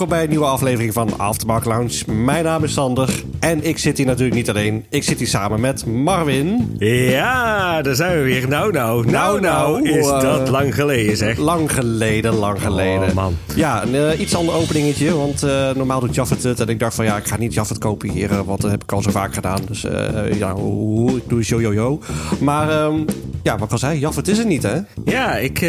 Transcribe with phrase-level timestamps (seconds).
[0.00, 2.12] Welkom bij een nieuwe aflevering van Aftermark Lounge.
[2.12, 4.84] Mijn naam is Sander en ik zit hier natuurlijk niet alleen.
[4.88, 6.76] Ik zit hier samen met Marvin.
[6.78, 8.48] Ja, daar zijn we weer.
[8.48, 11.38] Nou, nou, nou, nou, is uh, dat lang geleden, zeg.
[11.38, 13.08] Lang geleden, lang geleden.
[13.08, 13.36] Oh, man.
[13.54, 16.60] Ja, een uh, iets ander openingetje, want uh, normaal doet Jaffet het.
[16.60, 19.02] En ik dacht van ja, ik ga niet Jaffet kopiëren, want dat heb ik al
[19.02, 19.60] zo vaak gedaan.
[19.66, 19.86] Dus
[20.32, 22.00] ja, hoe, ik doe yo, yo, yo.
[22.40, 23.04] Maar um,
[23.42, 24.76] ja, wat ik al zei, Jaffet is het niet, hè?
[25.04, 25.60] Ja, ik,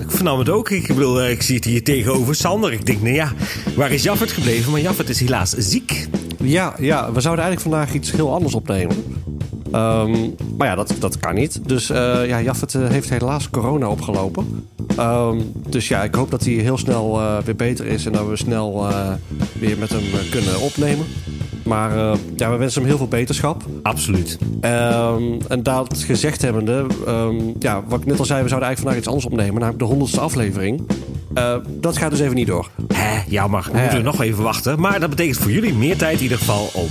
[0.00, 0.70] ik vernam het ook.
[0.70, 2.72] Ik bedoel, ik zie het hier tegenover Sander.
[2.72, 3.32] Ik denk, nou ja,
[3.76, 4.70] waar is Jaffet gebleven?
[4.72, 6.08] Maar Jaffet is helaas ziek.
[6.42, 8.96] Ja, ja, we zouden eigenlijk vandaag iets heel anders opnemen.
[9.74, 11.60] Um, maar ja, dat, dat kan niet.
[11.66, 14.66] Dus uh, ja, Jaffet uh, heeft helaas corona opgelopen.
[14.98, 18.28] Um, dus ja, ik hoop dat hij heel snel uh, weer beter is en dat
[18.28, 18.86] we snel
[19.58, 21.06] weer met hem kunnen opnemen.
[21.64, 23.64] Maar ja, we wensen hem heel veel beterschap.
[23.82, 24.38] Absoluut.
[24.60, 26.86] Um, en dat gezegd hebbende,
[27.58, 29.54] ja, wat ik net al zei, we zouden eigenlijk vandaag iets anders opnemen.
[29.54, 30.82] Namelijk de honderdste aflevering.
[31.34, 32.70] Uh, dat gaat dus even niet door.
[32.94, 33.68] Hé, jammer.
[33.72, 34.80] We moeten nog even wachten.
[34.80, 36.86] Maar dat betekent voor jullie meer tijd in ieder geval om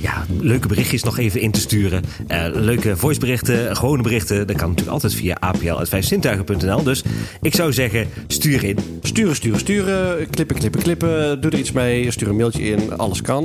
[0.00, 2.02] ja, leuke berichtjes nog even in te sturen.
[2.28, 4.46] Uh, leuke voiceberichten, gewone berichten.
[4.46, 6.82] Dat kan natuurlijk altijd via apl.vijfzintuigen.nl.
[6.82, 7.02] Dus
[7.40, 8.78] ik zou zeggen, stuur in.
[9.02, 10.30] Sturen, sturen, sturen.
[10.30, 11.40] Klippen, klippen, klippen.
[11.40, 12.10] Doe er iets mee.
[12.10, 12.98] Stuur een mailtje in.
[12.98, 13.42] Alles kan.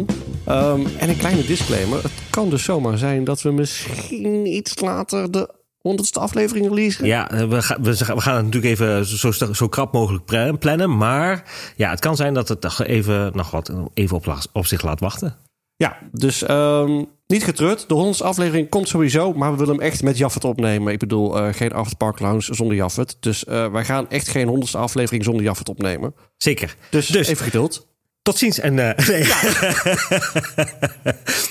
[0.49, 2.03] Um, en een kleine disclaimer.
[2.03, 5.49] Het kan dus zomaar zijn dat we misschien iets later de
[5.81, 7.05] honderdste aflevering release.
[7.05, 10.97] Ja, we, ga, we, we, gaan het natuurlijk even zo, zo krap mogelijk plannen.
[10.97, 11.43] Maar
[11.75, 15.37] ja, het kan zijn dat het even nog wat even op, op zich laat wachten.
[15.81, 17.87] Ja, dus um, niet getreurd.
[17.87, 19.33] De honderdste aflevering komt sowieso.
[19.33, 20.93] Maar we willen hem echt met Jaffet opnemen.
[20.93, 23.17] Ik bedoel, uh, geen Afterpark Lounge zonder Jaffet.
[23.19, 26.13] Dus uh, wij gaan echt geen honderdste aflevering zonder Jaffet opnemen.
[26.37, 26.75] Zeker.
[26.89, 27.87] Dus, dus even geduld.
[28.21, 28.77] Tot ziens en...
[28.77, 29.23] Uh, nee.
[29.23, 29.43] ja.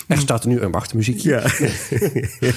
[0.08, 1.30] er staat nu een wachtmuziekje.
[1.30, 1.42] Ja.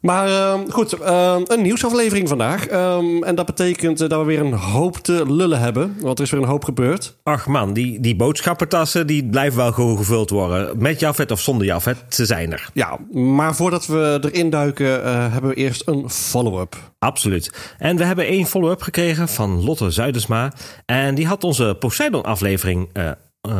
[0.00, 2.70] Maar uh, goed, uh, een nieuwsaflevering vandaag.
[2.70, 5.96] Um, en dat betekent dat we weer een hoop te lullen hebben.
[6.00, 7.16] Want er is weer een hoop gebeurd.
[7.22, 10.78] Ach man, die, die boodschappentassen die blijven wel gewoon gevuld worden.
[10.78, 12.68] Met Jafet of zonder Jafet, ze zijn er.
[12.72, 16.76] Ja, maar voordat we erin duiken, uh, hebben we eerst een follow-up.
[16.98, 17.74] Absoluut.
[17.78, 20.52] En we hebben één follow-up gekregen van Lotte Zuidersma.
[20.86, 23.10] En die had onze Poseidon-aflevering uh,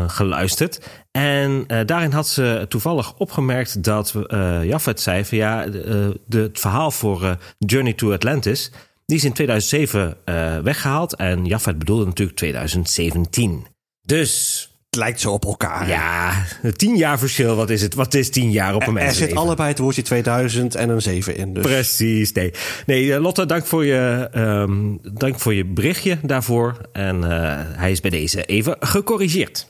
[0.07, 0.81] geluisterd.
[1.11, 6.39] En uh, daarin had ze toevallig opgemerkt dat uh, Jaffet zei van ja, de, de,
[6.39, 8.71] het verhaal voor Journey to Atlantis,
[9.07, 10.17] die is in 2007
[10.63, 11.15] weggehaald.
[11.15, 13.67] En Jaffet bedoelde natuurlijk 2017.
[14.03, 14.61] Dus
[14.97, 15.89] het lijkt zo op elkaar.
[15.89, 16.45] Ja,
[16.77, 17.57] tien jaar verschil.
[17.57, 17.95] Wat is het?
[17.95, 19.09] Wat is tien jaar op een mens?
[19.21, 21.55] Er zit allebei het woordje 2000 en een 7 in.
[21.55, 21.63] Dus.
[21.63, 22.33] Precies.
[22.33, 22.53] Nee,
[22.87, 26.77] nee Lotte, dank voor, je, um, dank voor je berichtje daarvoor.
[26.93, 27.29] En uh,
[27.61, 29.67] hij is bij deze even gecorrigeerd.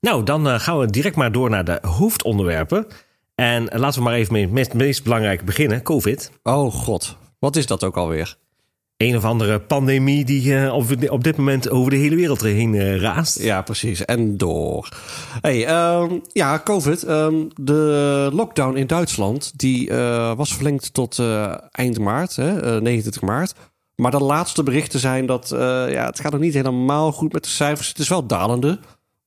[0.00, 2.86] Nou, dan uh, gaan we direct maar door naar de hoofdonderwerpen.
[3.34, 6.30] En laten we maar even met het meest, meest belangrijke beginnen: COVID.
[6.42, 8.36] Oh god, wat is dat ook alweer?
[8.96, 12.74] Een of andere pandemie die uh, op, op, dit moment over de hele wereld heen
[12.74, 13.38] uh, raast.
[13.38, 14.04] Ja, precies.
[14.04, 14.88] En door.
[15.40, 17.08] Hey, um, ja, COVID.
[17.08, 21.22] Um, de lockdown in Duitsland die uh, was verlengd tot
[21.70, 23.54] eind maart, hè, 29 maart.
[23.96, 25.48] Maar de laatste berichten zijn dat
[25.88, 27.88] ja, het gaat nog niet helemaal goed met de cijfers.
[27.88, 28.78] Het is wel dalende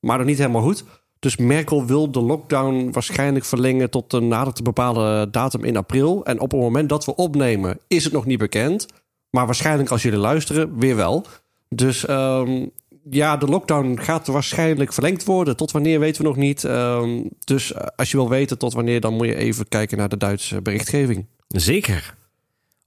[0.03, 0.83] maar nog niet helemaal goed.
[1.19, 6.25] Dus Merkel wil de lockdown waarschijnlijk verlengen tot een nader te bepalen datum in april.
[6.25, 8.85] En op het moment dat we opnemen, is het nog niet bekend.
[9.29, 11.25] Maar waarschijnlijk als jullie luisteren, weer wel.
[11.69, 12.71] Dus um,
[13.09, 15.55] ja, de lockdown gaat waarschijnlijk verlengd worden.
[15.55, 16.63] Tot wanneer weten we nog niet.
[16.63, 20.17] Um, dus als je wil weten tot wanneer, dan moet je even kijken naar de
[20.17, 21.25] Duitse berichtgeving.
[21.47, 22.15] Zeker.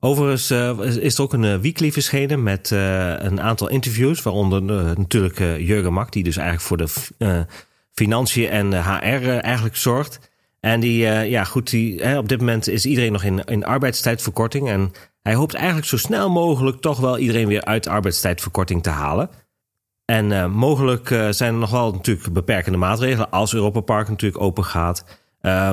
[0.01, 4.63] Overigens uh, is er ook een uh, weekly verschenen met uh, een aantal interviews, waaronder
[4.99, 6.77] natuurlijk Jurgen Mak, die dus eigenlijk voor
[7.19, 7.47] de
[7.93, 10.31] financiën en HR eigenlijk zorgt.
[10.61, 14.69] En die, ja goed, die, op dit moment is iedereen nog in, in arbeidstijdverkorting.
[14.69, 14.93] En
[15.23, 19.31] hij hoopt eigenlijk zo snel mogelijk toch wel iedereen weer uit arbeidstijdverkorting te halen.
[20.05, 25.05] En mogelijk zijn er nog wel natuurlijk beperkende maatregelen als Europa Park natuurlijk open gaat.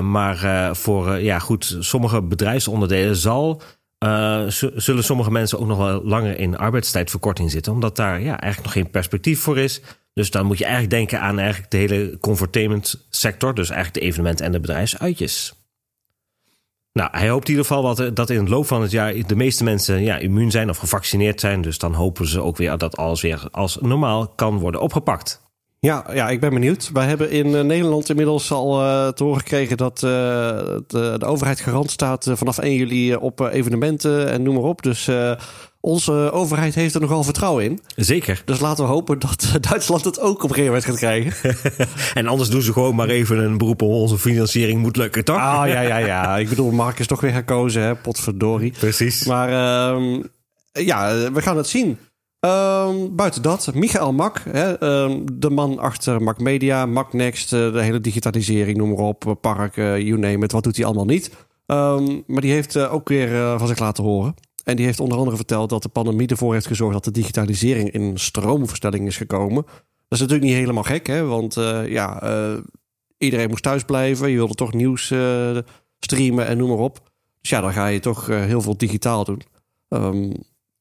[0.02, 3.62] maar voor ja, goed, sommige bedrijfsonderdelen zal
[4.04, 4.44] uh,
[4.76, 8.84] zullen sommige mensen ook nog wel langer in arbeidstijdverkorting zitten, omdat daar ja, eigenlijk nog
[8.84, 9.82] geen perspectief voor is.
[10.14, 14.10] Dus dan moet je eigenlijk denken aan eigenlijk de hele confortainment sector, dus eigenlijk de
[14.12, 15.54] evenementen en de bedrijfsuitjes.
[16.94, 19.36] Nou, hij hoopt in ieder geval wat, dat in het loop van het jaar de
[19.36, 21.62] meeste mensen ja, immuun zijn of gevaccineerd zijn.
[21.62, 25.43] Dus dan hopen ze ook weer dat alles weer als normaal kan worden opgepakt.
[25.84, 26.90] Ja, ja, ik ben benieuwd.
[26.94, 30.10] Wij hebben in eh, Nederland inmiddels al uh, te horen gekregen dat uh,
[30.88, 34.82] de, de, overheid garant staat vanaf 1 juli op evenementen en noem maar op.
[34.82, 35.10] Dus
[35.80, 37.80] onze overheid heeft er nogal vertrouwen in.
[37.96, 38.42] Zeker.
[38.46, 41.56] Dus laten we hopen dat Duitsland het ook op een gegeven moment gaat krijgen.
[42.20, 45.38] en anders doen ze gewoon maar even een beroep op onze financiering moet lukken, toch?
[45.38, 46.38] Ah, ja, ja, ja.
[46.44, 47.96] Ik bedoel, Mark is toch weer gekozen, hè?
[47.96, 48.74] Potverdorie.
[48.80, 49.26] Precies.
[49.26, 50.22] Maar ehm,
[50.72, 51.98] ja, we gaan het zien.
[52.44, 57.74] Ehm, buiten dat, Michael Mak, hè, ehm, de man achter Mac Media, Mac Next, eh,
[57.74, 61.06] de hele digitalisering, noem maar op, eh, park, you name it, wat doet hij allemaal
[61.06, 61.32] niet.
[61.66, 64.34] Ehm, maar die heeft eh, ook weer van zich laten horen.
[64.64, 67.92] En die heeft onder andere verteld dat de pandemie ervoor heeft gezorgd dat de digitalisering
[67.92, 69.64] in stroomverstelling is gekomen.
[69.64, 69.74] Dat
[70.10, 71.26] is natuurlijk niet helemaal gek, hè?
[71.26, 71.54] want
[71.88, 72.22] ja,
[73.18, 74.30] iedereen moest thuis blijven.
[74.30, 75.14] Je wilde toch nieuws
[76.00, 77.12] streamen en noem maar op.
[77.42, 79.42] Dus ja, dan ga je toch heel veel digitaal doen.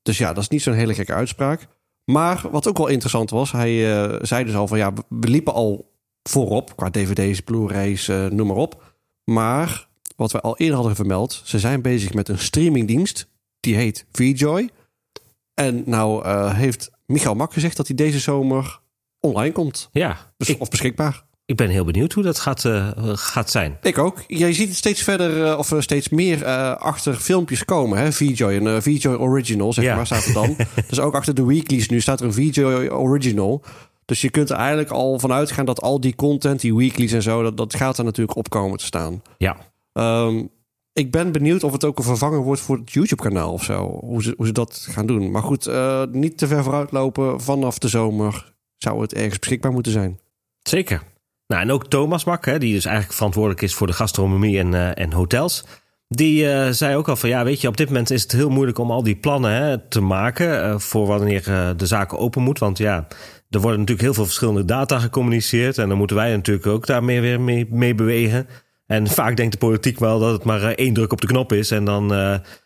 [0.03, 1.67] Dus ja, dat is niet zo'n hele gekke uitspraak.
[2.05, 5.53] Maar wat ook wel interessant was, hij eh, zei dus al van ja, we liepen
[5.53, 8.97] al voorop qua dvd's, Blu-rays, eh, noem maar op.
[9.25, 13.29] Maar wat we al eerder hadden vermeld, ze zijn bezig met een streamingdienst
[13.61, 14.71] die heet VJoy.
[15.55, 18.81] En nou eh, heeft Michael Mak gezegd dat hij deze zomer
[19.21, 19.89] online komt.
[19.93, 21.25] Ja, ik, of beschikbaar.
[21.45, 23.79] Ik ben heel benieuwd hoe dat gaat, eh, gaat zijn.
[23.83, 24.25] Ik ook.
[24.27, 26.45] Jij ziet het steeds verder, eh, of eh, steeds meer
[26.77, 27.99] achter filmpjes komen.
[27.99, 28.13] Hè?
[28.13, 29.97] VJoy, een VJoy Original, zeg Ja.
[29.97, 30.57] maar, staat er dan.
[30.89, 33.63] dus ook achter de weeklies nu staat er een VJoy Original.
[34.05, 37.23] Dus je kunt er eigenlijk al vanuit gaan dat al die content, die weeklies en
[37.23, 39.23] zo, dat, dat gaat er natuurlijk op komen te staan.
[39.39, 39.57] Ja,
[39.93, 40.43] Ehm,
[40.93, 43.99] ik ben benieuwd of het ook een vervanger wordt voor het YouTube-kanaal of zo.
[44.01, 45.31] Hoe ze, hoe ze dat gaan doen.
[45.31, 45.71] Maar goed,
[46.13, 47.41] niet te ver vooruitlopen.
[47.41, 50.19] Vanaf de zomer zou het ergens beschikbaar moeten zijn.
[50.63, 51.03] zeker.
[51.53, 54.75] Nou, en ook Thomas Mak, hè, die dus eigenlijk verantwoordelijk is voor de gastronomie en,
[54.75, 55.65] eh, en hotels.
[56.09, 58.49] Die eh, zei ook al van ja, weet je, op dit moment is het heel
[58.49, 61.43] moeilijk om al die plannen hè, te maken eh, voor wanneer
[61.77, 62.59] de zaken open moet.
[62.59, 63.07] Want ja,
[63.51, 65.79] er worden natuurlijk heel veel verschillende data gecommuniceerd.
[65.79, 67.41] En dan moeten wij natuurlijk ook daarmee weer
[67.71, 68.47] mee, bewegen.
[68.87, 71.71] En vaak denkt de politiek wel dat het maar één druk op de knop is.
[71.71, 72.09] En dan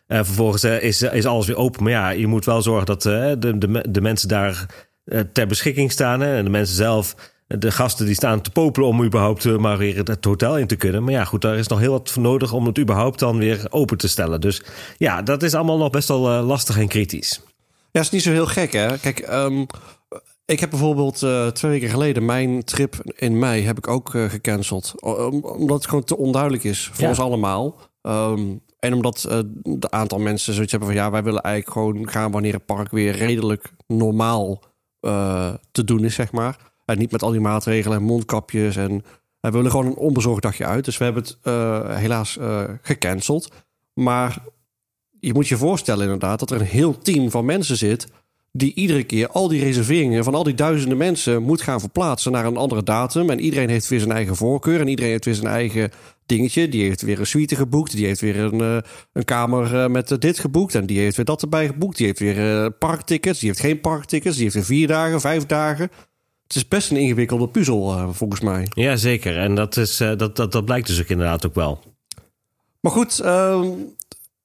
[0.09, 1.83] vervolgens is, is alles weer open.
[1.83, 4.67] Maar ja, je moet wel zorgen dat de, de, de mensen daar
[5.33, 6.21] ter beschikking staan.
[6.21, 7.15] Hè, en de mensen zelf,
[7.47, 10.77] de gasten die staan te popelen om überhaupt eh, maar weer het, hotel in te
[10.77, 11.03] kunnen.
[11.03, 13.67] Maar ja, goed, daar is nog heel wat voor nodig om het überhaupt dan weer
[13.71, 14.41] open te stellen.
[14.41, 14.63] Dus
[14.97, 17.43] ja, dat is allemaal nog best wel eh, lastig en kritisch.
[17.91, 18.99] Ja, is niet zo heel gek, hè?
[18.99, 19.65] Kijk, ehm,
[20.45, 25.03] ik heb bijvoorbeeld eh, twee weken geleden mijn trip in mei heb ik ook gecanceld.
[25.43, 27.09] Omdat het gewoon te onduidelijk is voor Ja.
[27.09, 27.81] ons allemaal.
[28.03, 29.29] Ehm, en omdat
[29.63, 32.91] de aantal mensen zoiets hebben van ja, wij willen eigenlijk gewoon gaan wanneer het park
[32.91, 34.63] weer redelijk normaal
[35.71, 36.57] te doen is, zeg maar.
[36.87, 38.77] En niet met al die maatregelen en mondkapjes.
[38.77, 39.05] En
[39.41, 40.85] we willen gewoon een onbezorgd dagje uit.
[40.85, 43.49] Dus we hebben het eh, helaas eh, gecanceld.
[43.93, 44.39] Maar
[45.21, 48.07] je moet je voorstellen inderdaad dat er een heel team van mensen zit
[48.53, 52.45] die iedere keer al die reserveringen van al die duizenden mensen moet gaan verplaatsen naar
[52.45, 53.31] een andere datum.
[53.31, 55.91] En iedereen heeft weer zijn eigen voorkeur en iedereen heeft weer zijn eigen
[56.27, 56.69] dingetje.
[56.69, 60.39] Die heeft weer een suite geboekt, die heeft weer een, eh, een kamer met dit
[60.39, 61.97] geboekt en die heeft weer dat erbij geboekt.
[61.97, 65.91] Die heeft weer parktickets, die heeft geen parktickets, die heeft weer vier dagen, vijf dagen.
[66.47, 68.67] Het is best een ingewikkelde puzzel eh, volgens mij.
[68.75, 69.39] Ja, zeker.
[69.39, 71.83] En dat, is, eh, dat, dat, dat blijkt dus ook inderdaad ook wel.
[72.81, 73.69] Maar goed, ehm,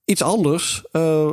[0.05, 0.83] iets anders.
[0.91, 1.31] Eh,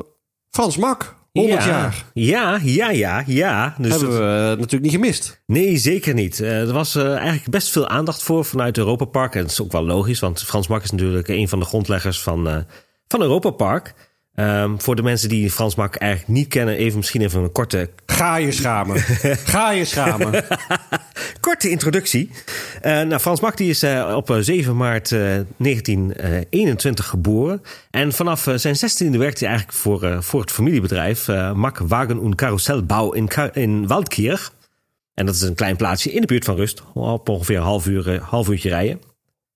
[0.51, 1.69] Frans Mak, 100 ja.
[1.69, 2.05] jaar.
[2.15, 3.75] Ja, ja, ja, ja.
[3.79, 5.43] Dus hebben dat- we natuurlijk niet gemist.
[5.47, 6.39] Nee, zeker niet.
[6.39, 9.35] Er was eigenlijk best veel aandacht voor vanuit Europa Park.
[9.35, 12.21] En dat is ook wel logisch, want Frans Mak is natuurlijk een van de grondleggers
[12.21, 12.65] van,
[13.09, 13.95] van Europa Park.
[14.39, 17.91] Ehm, voor de mensen die Frans Mak eigenlijk niet kennen, even misschien even een korte,
[18.07, 19.01] Ga je schamen.
[19.53, 20.45] Ga je schamen.
[21.41, 22.31] korte introductie.
[22.81, 25.19] Eh, nou, Frans Mak die is eh, op eh, 7 maart eh,
[25.57, 27.63] 1921 geboren.
[27.91, 33.17] En vanaf zijn 16e werkte hij eigenlijk voor, voor het familiebedrijf Mak Wagen- und Karussellbau
[33.17, 34.53] in, Ka- in Waldkirch.
[35.15, 36.83] En dat is een klein plaatsje in de buurt van Rust.
[36.95, 39.01] Op ongeveer een half, uur, half uurtje rijden.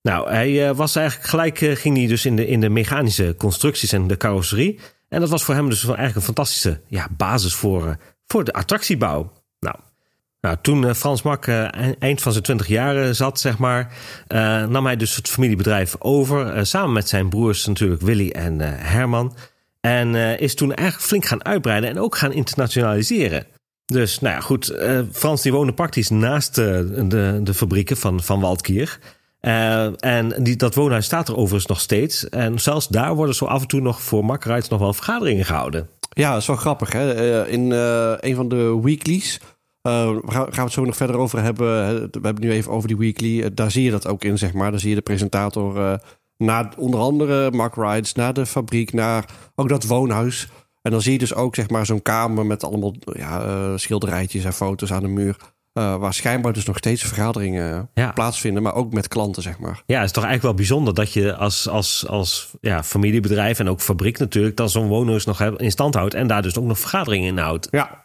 [0.02, 3.34] Nou, hij eh, was eigenlijk gelijk, eh, ging hij dus in de, in de mechanische
[3.38, 4.78] constructies en de carrosserie.
[5.08, 7.94] En dat was voor hem dus eigenlijk een fantastische ja, basis voor, eh,
[8.26, 9.32] voor de attractiebouw.
[9.60, 9.76] Nou,
[10.40, 11.68] nou toen Frans Mak eh,
[11.98, 13.94] eind van zijn twintig jaar zat, zeg maar,
[14.68, 16.66] nam hij dus het familiebedrijf over.
[16.66, 19.36] samen met zijn broers natuurlijk Willy en Herman.
[19.80, 23.46] En is toen eigenlijk flink gaan uitbreiden en ook gaan internationaliseren.
[23.84, 24.74] Dus nou ja, goed.
[25.12, 28.98] Frans die woonde praktisch naast de, de fabrieken van, van Waldkier.
[29.42, 32.28] Eh, en die, dat woonhuis staat er overigens nog steeds.
[32.28, 35.88] En zelfs daar worden zo af en toe nog voor makkeruit nog wel vergaderingen gehouden.
[36.08, 36.92] Ja, dat is wel grappig.
[36.92, 37.12] Hè?
[37.12, 39.40] Eh, in eh, een van de weeklies.
[39.82, 41.66] we gaan, we het zo nog verder over hebben.
[41.66, 43.54] We hebben het nu even over die weekly.
[43.54, 44.70] Daar zie je dat ook in, zeg maar.
[44.70, 45.98] Daar zie je de presentator eh,
[46.36, 50.48] naar onder andere Mark Rides, naar de fabriek, naar ook dat woonhuis.
[50.82, 54.52] En dan zie je dus ook zeg maar zo'n kamer met allemaal ja, schilderijtjes en
[54.52, 55.36] foto's aan de muur.
[55.72, 58.12] Eh, waar schijnbaar dus nog steeds vergaderingen Ja.
[58.12, 59.82] plaatsvinden, maar ook met klanten, zeg maar.
[59.86, 63.68] Ja, het is toch eigenlijk wel bijzonder dat je als, als, als ja, familiebedrijf en
[63.68, 64.56] ook fabriek natuurlijk...
[64.56, 67.68] dan zo'n woonhuis nog in stand houdt en daar dus ook nog vergaderingen in houdt.
[67.70, 68.04] Ja,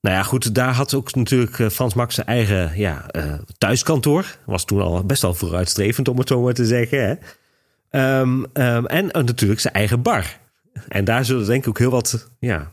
[0.00, 4.36] Nou ja, goed, daar had ook natuurlijk eh, Frans Max zijn eigen ja, eh, thuiskantoor.
[4.46, 7.06] Was toen al best wel vooruitstrevend, om het zo maar te zeggen.
[7.08, 7.14] Hè?
[7.90, 10.38] Ehm, ehm, en eh, natuurlijk zijn eigen bar.
[10.88, 12.70] En daar zullen denk ik ook heel wat ja,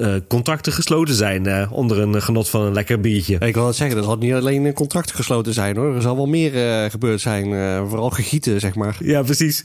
[0.00, 3.38] uh, contracten gesloten zijn uh, onder een genot van een lekker biertje.
[3.38, 5.94] Ik wil het zeggen, dat had niet alleen een contract gesloten zijn hoor.
[5.94, 7.44] Er zal wel meer uh, gebeurd zijn.
[7.88, 8.96] vooral gegieten, zeg maar.
[9.00, 9.62] Ja, precies.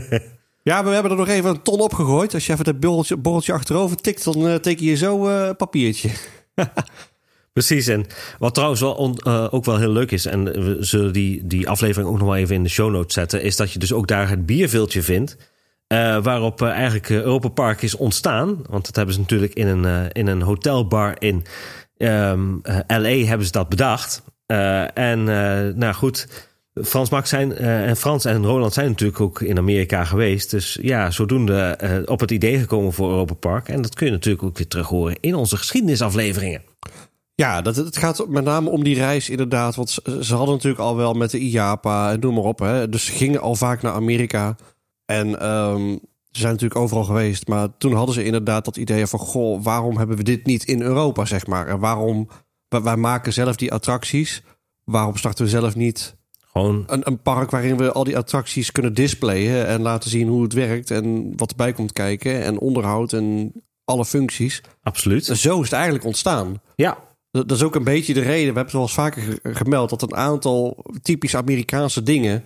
[0.70, 2.34] ja, we hebben er nog even een ton op gegooid.
[2.34, 6.10] Als je even dat borreltje, borreltje achterover tikt, dan teken je zo een papiertje.
[7.58, 8.06] Precies, en
[8.38, 11.68] wat trouwens wel on, uh, ook wel heel leuk is, en we zullen die, die
[11.68, 14.06] aflevering ook nog wel even in de show notes zetten, is dat je dus ook
[14.06, 15.36] daar het bierviltje vindt.
[15.92, 18.62] Uh, waarop uh, eigenlijk Europa Park is ontstaan.
[18.68, 21.44] Want dat hebben ze natuurlijk in een, in een hotelbar in
[21.98, 24.22] um, LA hebben ze dat bedacht.
[24.94, 25.24] en
[25.78, 26.46] nou goed,
[26.84, 30.50] Frans Max zijn, en Frans en Roland zijn natuurlijk ook in Amerika geweest.
[30.50, 33.68] Dus ja, zodoende op het idee gekomen voor Europa Park.
[33.68, 36.62] En dat kun je natuurlijk ook weer terug horen in onze geschiedenisafleveringen.
[37.34, 39.74] Ja, dat, het gaat met name om die reis inderdaad.
[39.74, 39.90] Want
[40.20, 42.58] ze, hadden natuurlijk al wel met de IAPA en noem maar op.
[42.58, 42.88] Hè.
[42.88, 44.56] Dus ze gingen al vaak naar Amerika.
[45.10, 46.00] En um,
[46.30, 47.46] ze zijn natuurlijk overal geweest.
[47.46, 49.18] Maar toen hadden ze inderdaad dat idee van...
[49.18, 51.66] goh, waarom hebben we dit niet in Europa, zeg maar?
[51.66, 52.28] En waarom...
[52.68, 54.42] Wij maken zelf die attracties.
[54.84, 56.16] Waarom starten we zelf niet...
[56.52, 59.66] Gewoon een, een park waarin we al die attracties kunnen displayen...
[59.66, 62.42] en laten zien hoe het werkt en wat erbij komt kijken...
[62.42, 63.52] en onderhoud en
[63.84, 64.62] alle functies.
[64.82, 65.28] Absoluut.
[65.28, 66.60] En zo is het eigenlijk ontstaan.
[66.76, 66.98] Ja,
[67.30, 68.38] dat is ook een beetje de reden.
[68.38, 72.44] We hebben het wel eens vaker gemeld dat een aantal typisch Amerikaanse dingen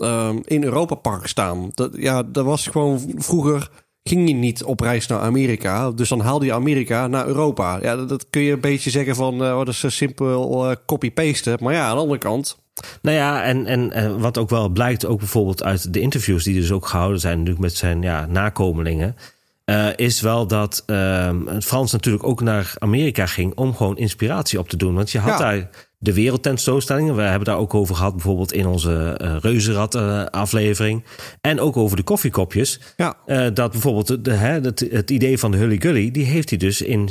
[0.00, 1.70] um, in Europa Park staan.
[1.74, 3.70] Dat, ja, dat was gewoon vroeger
[4.08, 5.90] ging je niet op reis naar Amerika.
[5.90, 7.78] Dus dan haalde je Amerika naar Europa.
[7.82, 11.58] Ja, dat, kun je een beetje zeggen van uh, dat is simpel uh, copy-pasten.
[11.60, 12.58] Maar ja, aan de andere kant.
[13.02, 16.54] Nou ja, en, en, en wat ook wel blijkt, ook bijvoorbeeld uit de interviews die
[16.54, 19.16] dus ook gehouden zijn, natuurlijk met zijn ja, nakomelingen.
[19.64, 24.68] Uh, is wel dat uh, Frans natuurlijk ook naar Amerika ging om gewoon inspiratie op
[24.68, 24.94] te doen.
[24.94, 27.16] Want je had daar de wereldtentoonstellingen.
[27.16, 31.04] We hebben daar ook over gehad, bijvoorbeeld in onze uh, Reuzenrad uh, aflevering.
[31.40, 32.80] En ook over de koffiekopjes.
[32.96, 33.16] Ja.
[33.26, 36.58] Uh, dat bijvoorbeeld de, hè, het, het, idee van de Hully Gully, die heeft hij
[36.58, 37.08] dus in,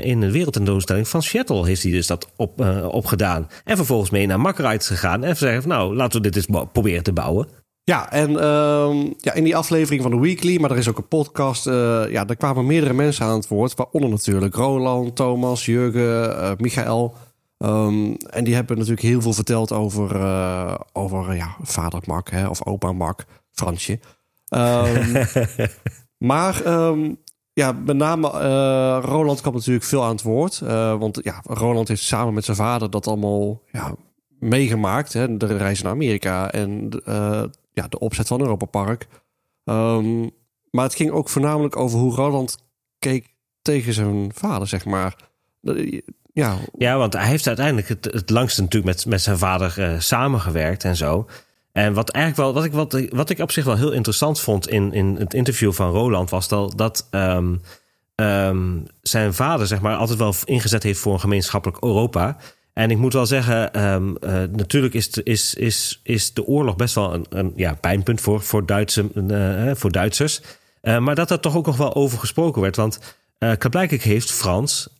[0.00, 3.48] in de wereldtentoonstelling van Seattle heeft hij dus dat op, opgedaan.
[3.64, 7.02] En vervolgens mee naar Mackrides gegaan en zeggen van nou, laten we dit eens proberen
[7.02, 7.48] te bouwen.
[7.88, 11.08] Ja, en uh, ja, in die aflevering van de Weekly, maar er is ook een
[11.08, 11.66] podcast.
[11.66, 13.74] Uh, ja, daar kwamen meerdere mensen aan het woord.
[13.74, 17.14] Waaronder natuurlijk Roland, Thomas, Jurgen, uh, Michael.
[17.58, 22.48] Um, en die hebben natuurlijk heel veel verteld over, uh, over ja, vader Mak hè,
[22.48, 24.00] of opa Mak, Fransje.
[24.48, 25.26] Um,
[26.32, 27.16] maar um,
[27.52, 28.28] ja, met name
[29.00, 30.58] Roland kwam natuurlijk veel aan het woord.
[30.98, 33.94] want ja, Roland heeft samen met zijn vader dat allemaal ja,
[34.28, 35.12] meegemaakt.
[35.12, 36.90] Hè, de reis naar Amerika en
[37.72, 39.06] ja, de opzet van Europa Park.
[40.70, 42.58] Maar het ging ook voornamelijk over hoe Roland
[42.98, 45.16] keek tegen zijn vader, zeg maar.
[46.38, 50.00] Ja, ja want hij heeft uiteindelijk het, het langste natuurlijk met, met zijn vader uh,
[50.00, 51.28] samengewerkt en zo.
[51.72, 54.68] En wat eigenlijk wel, wat ik, wat, wat ik op zich wel heel interessant vond
[54.68, 57.62] in, in het interview van Roland, was dat, dat um,
[58.14, 62.36] um, zijn vader, zeg maar, altijd wel ingezet heeft voor een gemeenschappelijk Europa.
[62.72, 66.94] En ik moet wel zeggen, um, uh, natuurlijk is, is, is, is de oorlog best
[66.94, 70.40] wel een, een ja, pijnpunt voor, voor, Duitse, uh, voor Duitsers.
[70.82, 72.76] Maar dat er toch ook nog wel over gesproken werd.
[72.76, 74.94] Want uh, blijkbaar heeft Frans,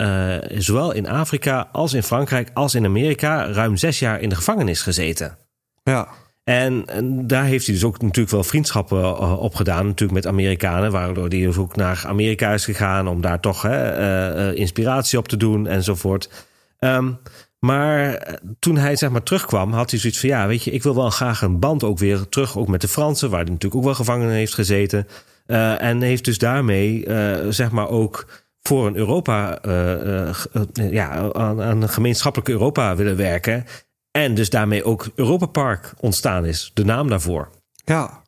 [0.49, 4.83] zowel in Afrika als in Frankrijk als in Amerika, ruim zes jaar in de gevangenis
[4.83, 5.39] gezeten.
[5.83, 6.09] Ja.
[6.45, 9.87] En, en, daar heeft hij dus ook natuurlijk wel vriendschappen uh, op gedaan.
[9.87, 14.55] Natuurlijk met Amerikanen, waardoor hij dus ook naar Amerika is gegaan om daar toch uh,
[14.55, 16.47] inspiratie op te doen enzovoort.
[16.79, 17.19] Um,
[17.59, 20.83] maar eh, toen hij zeg maar terugkwam, had hij zoiets van: ja, weet je, ik
[20.83, 23.81] wil wel graag een band ook weer terug, ook met de Fransen, waar hij natuurlijk
[23.81, 25.07] ook wel gevangen heeft gezeten.
[25.51, 28.27] Uh, en heeft dus daarmee, uh, zeg maar, ook
[28.61, 30.35] voor een Europa, uh,
[30.73, 33.65] ja, aan, een gemeenschappelijk Europa willen werken.
[34.11, 37.51] En dus daarmee ook Europa Park ontstaan is, de naam daarvoor.
[37.85, 38.23] Ja,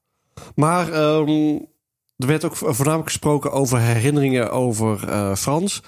[0.55, 1.67] maar um,
[2.17, 4.99] er werd ook voornamelijk gesproken over herinneringen over
[5.37, 5.83] Frans.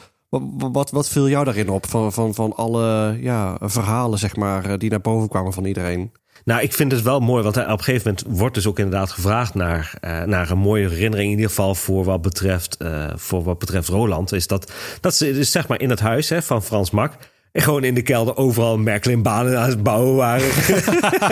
[0.73, 4.79] Wat, wat, viel jou daarin op van, van, van alle ja, verhalen zeg maar, eh,
[4.79, 6.13] die naar boven kwamen van iedereen?
[6.45, 9.11] Nou, ik vind het wel mooi, want op een gegeven moment wordt dus ook inderdaad
[9.11, 11.31] gevraagd naar, uh, naar een mooie herinnering.
[11.31, 14.33] In ieder geval voor wat betreft, uh, voor wat betreft Roland.
[14.33, 17.13] Is dat, dat ze dus zeg maar in het huis hè, van Frans Mak.
[17.53, 20.51] En gewoon in de kelder overal Merklin-banen aan het bouwen waren.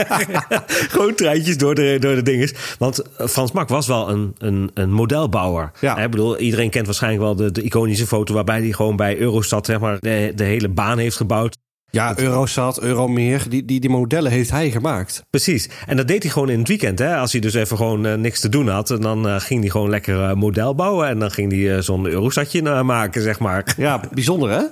[0.95, 2.55] gewoon treintjes door de, door de dinges.
[2.79, 5.71] Want Frans Mak was wel een, een, een modelbouwer.
[5.81, 5.97] Ja.
[5.97, 8.35] Ik bedoel, iedereen kent waarschijnlijk wel de, de iconische foto...
[8.35, 11.57] waarbij hij gewoon bij Eurostat zeg maar, de, de hele baan heeft gebouwd.
[11.91, 15.25] Ja, Eurosat, Euromeer, die, die, die modellen heeft hij gemaakt.
[15.31, 15.69] Precies.
[15.87, 16.99] En dat deed hij gewoon in het weekend.
[16.99, 17.17] Hè?
[17.17, 18.91] Als hij dus even gewoon uh, niks te doen had.
[18.91, 21.09] En dan uh, ging hij gewoon lekker uh, model bouwen.
[21.09, 23.75] En dan ging hij zo'n Eurosatje maken, zeg maar.
[23.77, 24.63] Ja, bijzonder hè?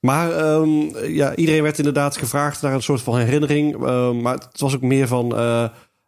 [0.00, 3.86] Maar um, ja, iedereen werd inderdaad gevraagd naar een soort van herinnering.
[3.88, 5.36] Um, maar het was ook meer van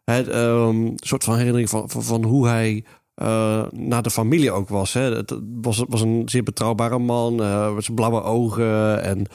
[0.03, 2.83] het, um, een soort van herinnering van, van, van hoe hij
[3.19, 4.93] eh, naar de familie ook was.
[4.93, 5.15] Hè.
[5.15, 9.25] Het was, was een zeer betrouwbare man, uh, met zijn blauwe ogen en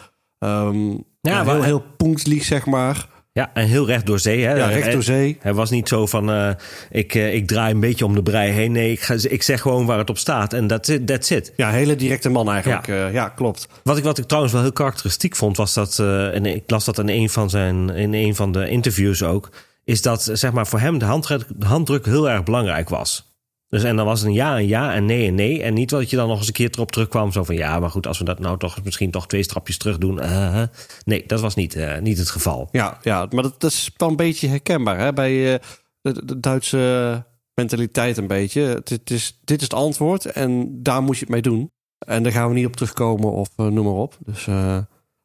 [0.45, 3.07] um, ja, heel, heel punktlieg, zeg maar.
[3.33, 4.45] Ja, en heel recht door zee.
[4.45, 4.55] Hè?
[4.55, 5.39] Ja, recht door zee.
[5.41, 6.51] Hij, was niet zo van, uh,
[6.91, 8.73] ik, uh, ik draai een beetje om de brei heen.
[8.73, 10.53] Nee, ik, ga, ik zeg gewoon waar het op staat.
[10.53, 11.07] En that's it.
[11.07, 11.53] That's it.
[11.57, 12.87] Ja, hele directe man eigenlijk.
[12.87, 13.69] Ja, uh, ja klopt.
[13.83, 15.99] Wat ik, wat ik trouwens wel heel karakteristiek vond, was dat...
[16.33, 19.51] en ik las dat in een van, zijn, in een van de interviews ook...
[19.85, 23.34] is dat zeg maar, voor hem de handdruk, de handdruk heel erg belangrijk was.
[23.75, 25.63] Dus en dan was het een ja en ja en nee en nee.
[25.63, 27.33] En niet dat je dan nog eens een keer erop terugkwam.
[27.33, 29.99] Zo van ja, maar goed, als we dat nou toch misschien toch twee strapjes terug
[29.99, 30.19] doen.
[30.19, 30.63] Uh,
[31.05, 32.69] nee, dat was niet, uh, niet het geval.
[32.73, 35.13] Ja, ja maar dat, is wel een beetje herkenbaar hè?
[35.13, 35.59] bij uh,
[36.01, 38.61] de, Duitse mentaliteit een beetje.
[38.63, 41.71] Het, is, dit is het antwoord en daar moet je het mee doen.
[42.07, 44.19] En daar gaan we niet op terugkomen of noem maar op.
[44.25, 44.45] Dus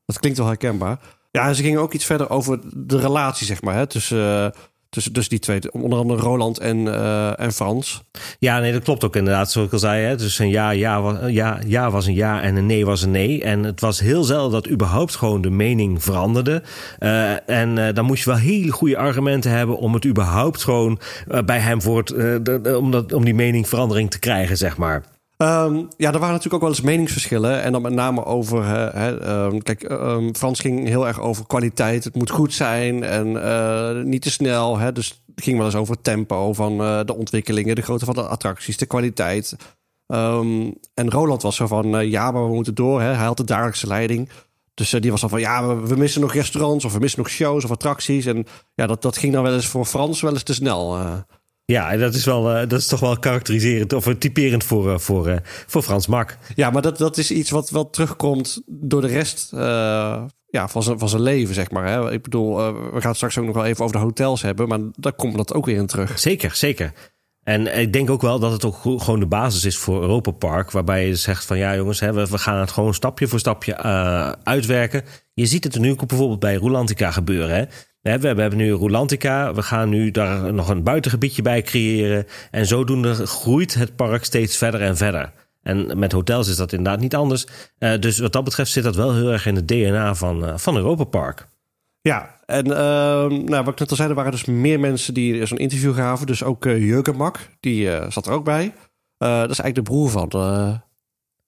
[0.05, 0.99] dat klinkt wel herkenbaar.
[1.31, 4.53] Ja, ze gingen ook iets verder over de relatie, zeg maar, hè, tussen
[4.89, 8.01] tussen dus die twee, onder andere Roland en, uh, en Frans.
[8.39, 10.05] Ja, nee, dat klopt ook inderdaad, zoals ik al zei.
[10.05, 10.15] Hè.
[10.15, 13.11] Dus een ja, ja, was, ja, ja was een ja en een nee was een
[13.11, 13.43] nee.
[13.43, 16.63] En het was heel zelden dat überhaupt gewoon de mening veranderde.
[16.99, 20.99] Uh, en uh, dan moest je wel hele goede argumenten hebben om het überhaupt gewoon
[21.45, 25.03] bij hem voor het, om, dat, om die meningverandering te krijgen, zeg maar.
[25.43, 27.61] Um, ja, er waren natuurlijk ook wel eens meningsverschillen.
[27.61, 28.65] En dan met name over.
[28.65, 32.03] Hè, um, kijk, um, Frans ging heel erg over kwaliteit.
[32.03, 34.77] Het moet goed zijn en uh, niet te snel.
[34.77, 38.13] Hè, dus het ging wel eens over tempo van uh, de ontwikkelingen, de grootte van
[38.13, 39.55] de attracties, de kwaliteit.
[40.07, 43.01] en Roland was zo van: uh, ja, maar we moeten door.
[43.01, 43.07] Hè.
[43.07, 44.29] Hij had de dagelijkse leiding.
[44.73, 47.29] Dus die was al van: ja, we, we, missen nog restaurants of we missen nog
[47.29, 48.25] shows of attracties.
[48.25, 50.97] En ja, dat, dat ging dan wel eens voor Frans wel eens te snel.
[51.69, 55.27] Ja, dat is, wel, uh, dat is toch wel karakteriserend of typerend voor, uh, voor,
[55.27, 56.37] uh, voor Frans Mak.
[56.55, 60.99] Ja, maar dat, dat is iets wat wel terugkomt door de rest ja, van, zijn,
[60.99, 61.87] van zijn leven, zeg maar.
[61.87, 62.11] Hè?
[62.11, 64.79] Ik bedoel, we gaan het straks ook nog wel even over de hotels hebben, maar
[64.91, 66.19] daar komt dat ook weer in terug.
[66.19, 66.93] Zeker, zeker.
[67.43, 70.71] En ik denk ook wel dat het ook gewoon de basis is voor Europa Park.
[70.71, 73.77] Waarbij je zegt van ja jongens, hè, we, we gaan het gewoon stapje voor stapje
[74.43, 75.03] uitwerken.
[75.33, 77.55] Je ziet het nu ook bijvoorbeeld bij Rolantica gebeuren.
[77.55, 77.63] Hè?
[78.01, 79.53] We hebben, nu Rulantica.
[79.53, 82.25] We gaan nu daar nog een buitengebiedje bij creëren.
[82.51, 85.33] En zodoende groeit het park steeds verder en verder.
[85.61, 87.47] En met hotels is dat inderdaad niet anders.
[87.79, 90.57] Uh, dus wat dat betreft zit dat wel heel erg in het DNA van, uh,
[90.57, 91.47] van Europa Park.
[92.01, 92.73] Ja, en uh,
[93.27, 96.27] nou, wat ik net al zei, er waren dus meer mensen die zo'n interview gaven.
[96.27, 98.73] Dus ook uh, Jurgen Mak, die zat er ook bij.
[99.17, 100.29] dat is eigenlijk de broer van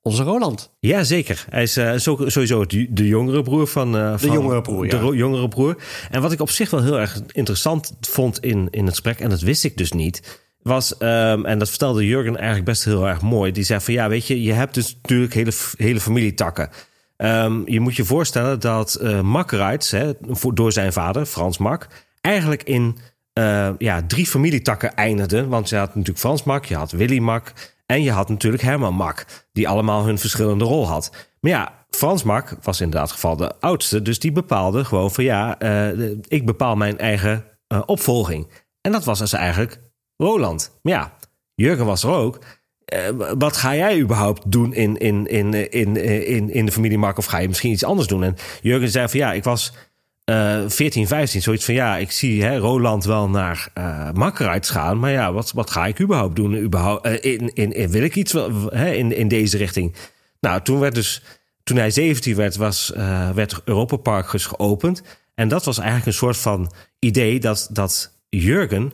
[0.01, 0.71] onze Roland.
[0.79, 1.45] Ja, zeker.
[1.49, 4.87] Hij is uh, sowieso de jongere broer van, uh, de jongere broer.
[4.87, 5.75] De jongere broer.
[6.09, 9.29] En wat ik op zich wel heel erg interessant vond in, in het gesprek, en
[9.29, 13.21] dat wist ik dus niet, was, um, en dat vertelde Jurgen eigenlijk best heel erg
[13.21, 13.51] mooi.
[13.51, 16.69] Die zei van ja, weet je, je hebt dus natuurlijk hele, hele familietakken.
[17.17, 20.11] Um, je moet je voorstellen dat uh, hè,
[20.53, 21.87] door zijn vader, Frans Mak,
[22.21, 22.97] eigenlijk in
[23.33, 25.47] uh, ja, drie familietakken eindigde.
[25.47, 27.53] Want je had natuurlijk Frans Mak, je had Willy Mak
[27.91, 31.11] en je had natuurlijk Herman Mak, die allemaal hun verschillende rol had.
[31.39, 35.61] Maar ja, Frans Mak was inderdaad geval de oudste, dus die bepaalde gewoon van ja,
[35.61, 38.47] uh, ik bepaal mijn eigen uh, opvolging.
[38.81, 39.79] En dat was dus eigenlijk
[40.17, 40.79] Roland.
[40.81, 41.13] Maar ja,
[41.55, 42.39] Jurgen was er ook.
[42.93, 47.17] Uh, wat ga jij überhaupt doen in, in, in, in, in, in de familie Mak?
[47.17, 48.23] Of ga je misschien iets anders doen?
[48.23, 49.73] En Jurgen zei van ja, ik was
[50.25, 54.99] uh, 14, 15, zoiets van ja, ik zie hè, Roland wel naar uh, Makkeruits gaan.
[54.99, 56.57] Maar ja, wat, wat ga ik überhaupt doen?
[56.57, 58.33] Überhaupt, uh, in, in, wil ik iets
[58.69, 59.95] hè, in, in deze richting?
[60.39, 61.21] Nou, toen werd dus,
[61.63, 65.03] toen hij 17 werd, was, uh, werd Europa Park dus geopend.
[65.35, 68.91] En dat was eigenlijk een soort van idee dat, dat Jurgen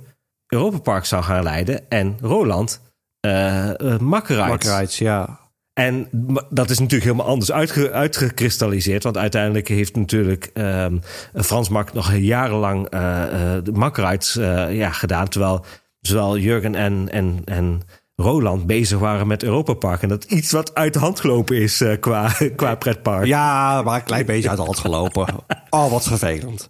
[0.48, 2.82] Europa Park zou gaan leiden en Roland
[3.22, 4.98] uh, Makkeruits.
[4.98, 5.47] ja.
[5.78, 6.08] En
[6.50, 9.04] dat is natuurlijk helemaal anders uitge, uitgekristalliseerd.
[9.04, 11.02] Want uiteindelijk heeft natuurlijk um,
[11.34, 15.28] Frans Mak nog jarenlang uh, uh, de Makkeruits uh, ja, gedaan.
[15.28, 15.66] Terwijl
[16.02, 17.82] zowel Jurgen en, en, en
[18.16, 20.02] Roland bezig waren met Europa Park.
[20.02, 23.26] En dat iets wat uit de hand gelopen is qua, qua pretpark.
[23.26, 25.28] Ja, maar een klein beetje uit de hand gelopen.
[25.70, 26.70] oh, wat vervelend.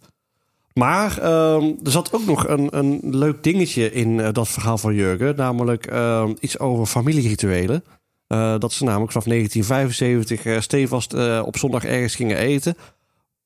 [0.74, 5.36] Maar um, er zat ook nog een, een leuk dingetje in dat verhaal van Jurgen.
[5.36, 7.84] Namelijk um, iets over familierituelen.
[8.28, 12.78] Uh, dat ze namelijk vanaf 1975 uh, stevast uh, op zondag ergens gingen eten.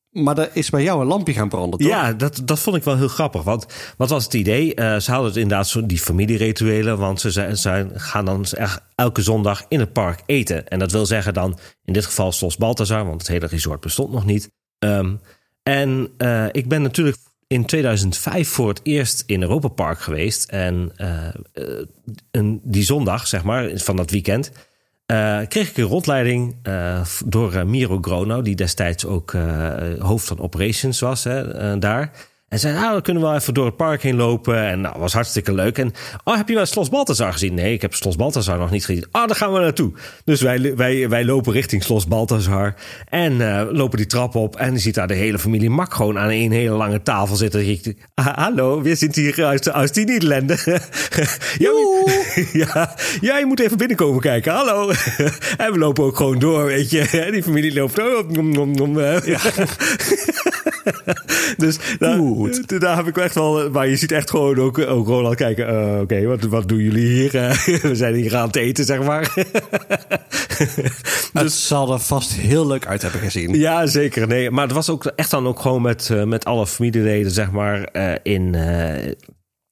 [0.10, 1.90] Maar er is bij jou een lampje gaan branden, toch?
[1.90, 3.44] Ja, dat, dat vond ik wel heel grappig.
[3.44, 3.66] Want
[3.98, 4.74] wat was het idee?
[4.76, 6.98] Ze hadden het inderdaad zo die familierituelen.
[6.98, 8.46] Want ze, zijn, gaan dan
[8.96, 10.68] elke zondag in het park eten.
[10.68, 13.06] En dat wil zeggen dan in dit geval Slos Balthazar.
[13.06, 14.52] Want het hele resort bestond nog niet.
[14.80, 15.20] Um,
[15.64, 16.12] en
[16.52, 17.18] ik ben natuurlijk
[17.48, 20.50] in 2005 voor het eerst in Europa Park geweest.
[20.50, 20.92] En
[22.32, 24.52] een, die zondag, zeg maar, van dat weekend...
[25.12, 29.36] Uh, kreeg ik een rondleiding uh, door uh, Miro Grono, die destijds ook
[30.00, 32.12] hoofd van operations was hè, daar.
[32.52, 34.68] En zei, nou, dan kunnen we wel even door het park heen lopen.
[34.68, 35.78] En nou, was hartstikke leuk.
[35.78, 37.54] En, oh, heb je wel Slos Balthazar gezien?
[37.54, 39.06] Nee, ik heb Slos Balthazar nog niet gezien.
[39.12, 39.92] Oh, daar gaan we naartoe.
[40.26, 42.76] Dus wij, wij, wij lopen richting Slos Balthazar.
[43.10, 44.56] En uh, lopen die trap op.
[44.56, 47.70] En je ziet daar de hele familie Mak gewoon aan een hele lange tafel zitten.
[47.70, 50.58] Ik, ah, hallo, we zitten hier uit, uit die Nederlanden.
[52.64, 54.54] ja, ja, je moet even binnenkomen kijken.
[54.54, 54.90] Hallo.
[55.58, 57.28] en we lopen ook gewoon door, weet je.
[57.32, 58.26] Die familie loopt ook.
[59.26, 59.40] Ja.
[61.58, 62.20] dus daar,
[62.80, 63.70] daar, heb ik echt wel.
[63.70, 65.74] Maar je ziet echt gewoon ook, ook Roland kijken.
[65.74, 67.32] Uh, Oké, wat, wat doen jullie hier?
[67.90, 69.34] we zijn hier aan het eten, zeg maar.
[71.34, 73.54] dus, het zal er vast heel leuk uit hebben gezien.
[73.54, 74.28] Ja, zeker.
[74.28, 77.90] Nee, maar het was ook echt dan ook gewoon met, met alle familieleden, zeg maar,
[78.24, 78.56] in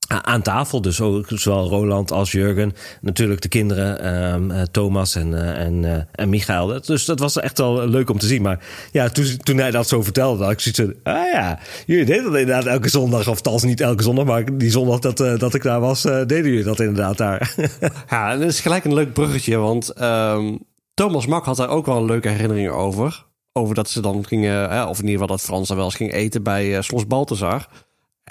[0.10, 0.82] aan tafel.
[0.82, 2.74] Dus ook zowel Roland als Jurgen.
[3.02, 6.82] Natuurlijk de kinderen, um, Thomas en, uh, en, uh, en Michael.
[6.82, 8.42] Dus dat was echt wel leuk om te zien.
[8.42, 11.14] Maar ja, toen, toen hij dat zo vertelde, had ik zoiets van...
[11.14, 13.20] Ah ja, jullie deden dat inderdaad elke zondag.
[13.20, 16.02] Of althans niet elke zondag, maar die zondag dat, dat ik daar was...
[16.02, 17.56] deden jullie dat inderdaad daar.
[18.10, 19.58] ja, en dat is gelijk een leuk bruggetje.
[19.58, 20.60] Want um,
[20.94, 23.28] Thomas Mak had daar ook wel een leuke herinnering over.
[23.54, 24.88] Over dat ze dan gingen...
[24.88, 27.68] of in ieder geval dat Frans dan wel eens ging eten bij Slos Balthazar...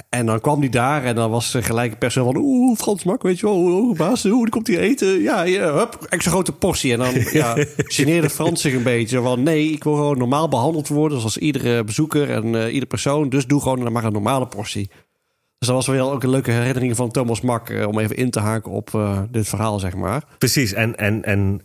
[0.09, 2.37] En dan kwam hij daar en dan was gelijk persoon van...
[2.37, 3.57] Oeh, Frans Mak, weet je wel.
[3.57, 5.23] Oeh, baas, hoe die komt hier eten?
[5.23, 6.93] Ja, ja hup, extra grote portie.
[6.93, 9.43] En dan ja, geneerde Frans zich een beetje van...
[9.43, 11.19] Nee, ik wil gewoon normaal behandeld worden.
[11.19, 13.29] Zoals iedere bezoeker en uh, iedere persoon.
[13.29, 14.89] Dus doe gewoon maar een normale portie.
[15.59, 17.71] Dus dat was wel ook een leuke herinnering van Thomas Mak...
[17.71, 20.25] Uh, om even in te haken op uh, dit verhaal, zeg maar.
[20.39, 21.61] Precies, en, en, en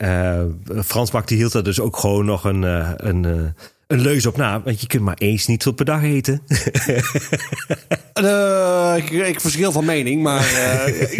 [0.85, 2.63] Frans Mak die hield er dus ook gewoon nog een...
[3.07, 3.53] een
[3.93, 6.41] een leus op na, want je kunt maar eens niet per dag eten.
[8.21, 11.19] uh, ik, ik, verschil van mening, maar uh,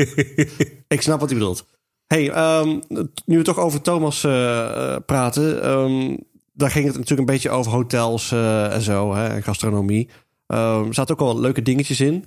[0.88, 1.65] ik, snap wat hij bedoelt.
[2.07, 2.81] Hey, um,
[3.25, 6.17] nu we toch over Thomas uh, praten, um,
[6.53, 10.09] daar ging het natuurlijk een beetje over hotels en zo, hè, en gastronomie.
[10.47, 12.25] Um, er zaten ook wel leuke dingetjes in.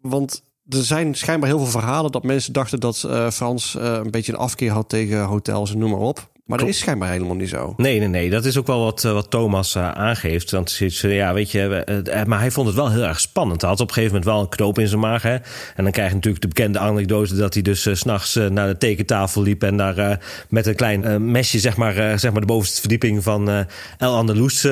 [0.00, 2.98] want er zijn schijnbaar heel veel verhalen dat mensen dachten dat
[3.32, 6.30] Frans een beetje een afkeer had tegen hotels en noem maar op.
[6.44, 7.74] Maar dat is schijnbaar helemaal niet zo.
[7.76, 8.30] Nee, nee, nee.
[8.30, 10.50] Dat is ook wel wat, eh, wat Thomas uh, aangeeft.
[10.50, 13.60] Want ja, weet je, uh, maar hij vond het wel heel erg spannend.
[13.60, 15.22] Hij had op een gegeven moment wel een knoop in zijn maag.
[15.22, 15.34] Hè?
[15.74, 18.76] En dan krijg je natuurlijk de bekende anekdote dat hij dus s s'nachts naar de
[18.76, 23.22] tekentafel liep en daar met een klein mesje, zeg maar, zeg maar de bovenste verdieping
[23.22, 23.66] van
[23.98, 24.62] El Andalus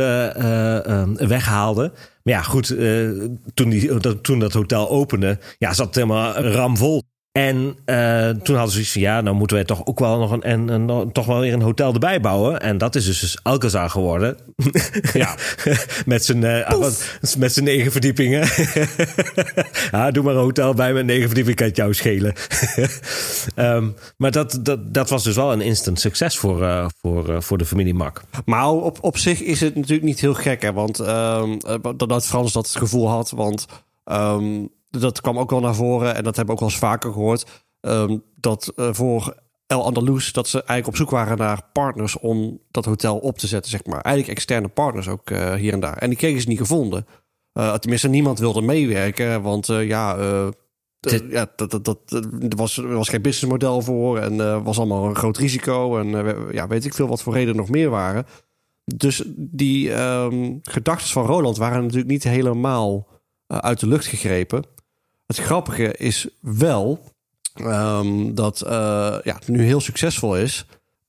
[1.15, 1.93] weghaalde.
[2.23, 2.67] Maar ja, goed,
[3.55, 7.03] toen, die, toen dat hotel opende, ja, zat het helemaal ramvol.
[7.33, 10.31] En uh, toen hadden ze zoiets van ja, nou moeten wij toch ook wel nog
[10.41, 12.61] een, en, toch wel weer een hotel erbij bouwen.
[12.61, 14.37] En dat is dus, dus Alcazar geworden.
[15.13, 15.37] Ja.
[16.07, 16.89] met zijn uh,
[17.39, 18.49] met zijn negen verdiepingen.
[19.91, 22.35] ja, doe maar een hotel bij met negen verdiepingen, kan het jou schelen.
[23.57, 27.59] um, maar dat, dat, dat was dus wel een instant succes voor, uh, voor, voor
[27.59, 28.23] de familie Mak.
[28.45, 30.73] Maar op, op zich is het natuurlijk niet heel gek, hè?
[30.73, 31.59] Want um,
[31.97, 33.67] dat Frans dat gevoel had, want...
[34.05, 37.13] Um, dat kwam ook wel naar voren en dat hebben we ook wel eens vaker
[37.13, 37.65] gehoord.
[37.81, 39.35] Um, dat uh, voor
[39.67, 43.47] El Andalus dat ze eigenlijk op zoek waren naar partners om dat hotel op te
[43.47, 44.01] zetten, zeg maar.
[44.01, 45.97] Eigenlijk externe partners ook uh, hier en daar.
[45.97, 47.07] En die kregen ze niet gevonden.
[47.55, 50.17] Uh, tenminste, niemand wilde meewerken, want ja,
[51.29, 55.37] ja, dat, dat, dat, er, was, was geen businessmodel voor en was allemaal een groot
[55.37, 55.99] risico.
[55.99, 58.27] En ja, weet ik veel wat voor redenen nog meer waren.
[58.85, 63.09] Dus die um, gedachten van Roland waren natuurlijk niet helemaal
[63.47, 64.65] uit de lucht gegrepen.
[65.31, 67.05] Het grappige is wel
[67.61, 68.71] um, dat uh,
[69.23, 70.67] ja, het nu heel succesvol is.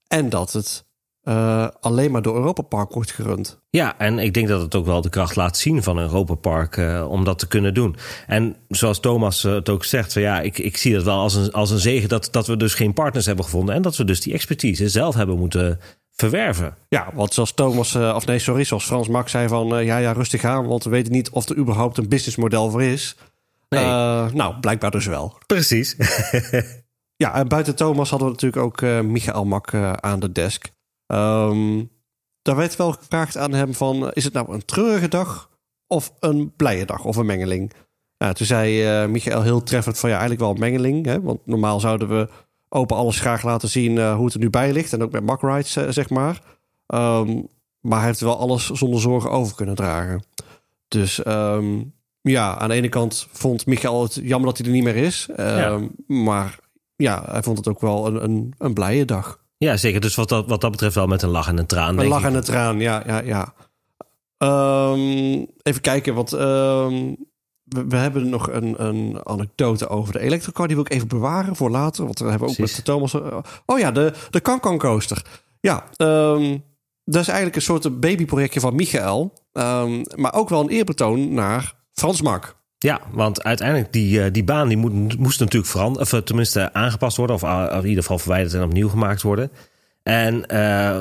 [0.08, 0.86] En dat het
[1.24, 3.60] uh, alleen maar door Europa Park wordt gerund.
[3.70, 6.78] Ja, en ik denk dat het ook wel de kracht laat zien van Europa Park
[6.78, 7.96] uh, om dat te kunnen doen.
[8.28, 11.52] En zoals Thomas het ook zegt, van, ja, ik, ik zie het wel als een,
[11.52, 13.76] als een zegen dat, dat we dus geen partners hebben gevonden.
[13.76, 15.80] En dat we dus die expertise zelf hebben moeten
[16.12, 16.76] verwerven.
[16.90, 20.44] Ja, want zoals Thomas, of nee, sorry, zoals Frans Max zei van ja, ja, rustig
[20.44, 23.16] aan, want we weten niet of er überhaupt een businessmodel voor is.
[23.76, 23.86] Nee.
[23.86, 25.38] Uh, nou, blijkbaar dus wel.
[25.46, 25.96] Precies.
[27.24, 30.72] ja, en buiten Thomas hadden we natuurlijk ook uh, Michael Mak uh, aan de desk.
[31.08, 31.92] Um,
[32.42, 34.12] daar werd wel gevraagd aan hem van...
[34.12, 35.50] is het nou een treurige dag
[35.88, 37.74] of een blije dag of een mengeling?
[38.18, 41.06] Nou, toen zei Michael heel treffend van ja, eigenlijk wel een mengeling.
[41.06, 41.22] Hè?
[41.22, 42.30] Want normaal zouden we
[42.70, 44.94] open alles graag laten zien hoe het er nu bij ligt.
[44.94, 46.42] En ook met Mak Rides, zeg maar.
[46.88, 47.48] Um,
[47.80, 50.24] maar hij heeft wel alles zonder zorgen over kunnen dragen.
[50.88, 54.84] Dus um, ja, aan de ene kant vond Michael het jammer dat hij er niet
[54.84, 55.28] meer is.
[55.38, 56.60] Uh, Maar
[56.96, 59.40] ja, hij vond het ook wel een, een, een blije dag.
[59.58, 60.02] Ja, zeker.
[60.02, 62.00] Dus wat dat, wat dat betreft wel met een lach en een traan.
[62.00, 63.54] Een lach en een traan, ja, ja, ja.
[64.92, 66.32] Um, even kijken, wat...
[66.34, 67.18] Um,
[67.64, 70.68] we, we, hebben nog een, een anekdote over de elektrocar.
[70.68, 72.06] Die wil ik even bewaren voor later.
[72.06, 72.76] Want we hebben ook Precies.
[72.76, 73.16] met de Thomas...
[73.66, 75.26] Oh ja, de, de Kankan Coaster.
[75.60, 76.64] Ja, um,
[77.04, 79.34] dat is eigenlijk een soort babyprojectje van Michael.
[80.16, 82.56] maar ook wel een eerbetoon naar Frans Mak.
[82.78, 84.78] Ja, want uiteindelijk die, eh, die baan die
[85.18, 87.44] moest natuurlijk veranderen, of tenminste aangepast worden, of
[87.84, 89.52] in ieder geval verwijderd en opnieuw gemaakt worden.
[90.04, 90.46] En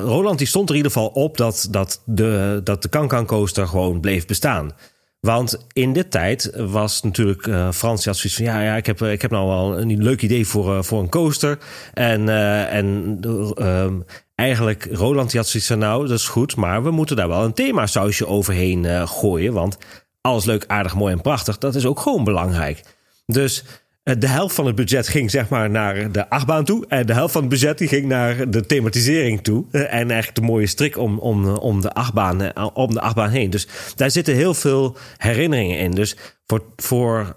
[0.01, 3.67] Roland die stond er in ieder geval op dat, dat de, dat de Kankan coaster
[3.67, 4.73] gewoon bleef bestaan.
[5.21, 8.45] Want in dit tijd was natuurlijk uh, Frans had zoiets van...
[8.45, 11.57] ja, ja ik, heb, ik heb nou wel een leuk idee voor, voor een coaster.
[11.93, 13.17] En, uh, en
[13.55, 13.99] ehm,
[14.35, 15.79] eigenlijk, Roland die had zoiets van...
[15.79, 19.53] nou, dat is goed, maar we moeten daar wel een themasausje overheen gooien.
[19.53, 19.77] Want
[20.21, 22.83] alles leuk, aardig, mooi en prachtig, dat is ook gewoon belangrijk.
[23.25, 23.63] Dus
[24.03, 26.85] eh, de helft van het budget ging zeg maar naar de achtbaan toe.
[26.87, 29.65] En de helft van het budget die ging naar de thematisering toe.
[29.71, 33.29] Eh, en eigenlijk de mooie strik om, om, om, de achtbaan, eh, om de achtbaan
[33.29, 33.49] heen.
[33.49, 35.91] Dus daar zitten heel veel herinneringen in.
[35.91, 37.35] Dus voor, voor,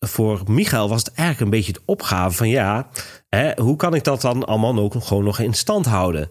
[0.00, 2.88] voor Michael was het eigenlijk een beetje het opgave van ja,
[3.28, 6.30] hè, hoe kan ik dat dan allemaal ook gewoon nog in stand houden?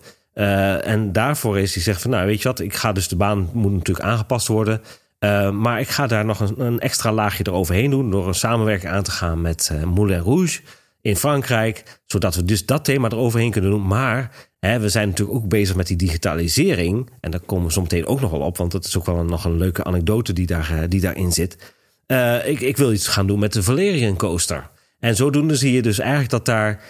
[0.83, 3.49] En daarvoor is hij zegt van nou weet je wat, ik ga dus de baan
[3.53, 4.81] moet natuurlijk aangepast worden.
[5.23, 8.91] Uh, maar ik ga daar nog een, een, extra laagje eroverheen doen door een samenwerking
[8.91, 10.61] aan te gaan met uh, Moulin Rouge
[11.01, 13.87] in Frankrijk, zodat we dus dat thema eroverheen kunnen doen.
[13.87, 17.81] Maar hè, we zijn natuurlijk ook bezig met die digitalisering en daar komen we zo
[17.81, 20.45] meteen ook nog wel op, want dat is ook wel nog een leuke anekdote die,
[20.45, 21.75] daar, uh, die daarin zit.
[22.45, 24.69] ik, ik wil iets gaan doen met de Valerian Coaster.
[24.99, 26.81] En zodoende zie je dus eigenlijk dat daar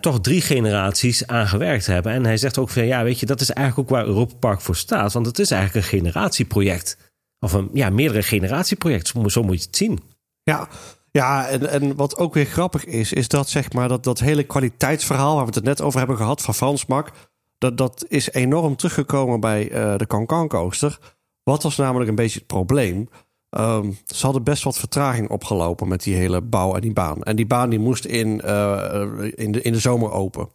[0.00, 2.12] toch drie generaties aan gewerkt hebben.
[2.12, 4.60] En hij zegt ook van ja, weet je, dat is eigenlijk ook waar Europa Park
[4.60, 6.96] voor staat, want het is eigenlijk een generatieproject.
[7.40, 9.12] Of een ja, meerdere generatieproject.
[9.26, 10.00] Zo moet je het zien.
[10.42, 10.68] Ja,
[11.10, 14.42] ja, en, en wat ook weer grappig is, is dat zeg maar dat, dat hele
[14.42, 17.10] kwaliteitsverhaal waar we het net over hebben gehad van Frans Mak,
[17.58, 20.98] dat, dat is enorm teruggekomen bij uh, de Cancan Coaster.
[21.42, 23.08] Wat was namelijk een beetje het probleem?
[23.50, 27.22] Um, ze hadden best wat vertraging opgelopen met die hele bouw en die baan.
[27.22, 30.48] En die baan die moest in, uh, in, de, in de zomer open.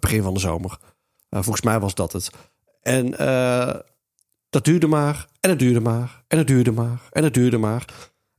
[0.00, 0.78] Begin van de zomer.
[1.30, 2.30] Volgens mij was dat het.
[2.82, 3.10] En
[4.50, 7.84] dat duurde maar en het duurde maar en het duurde maar en het duurde maar.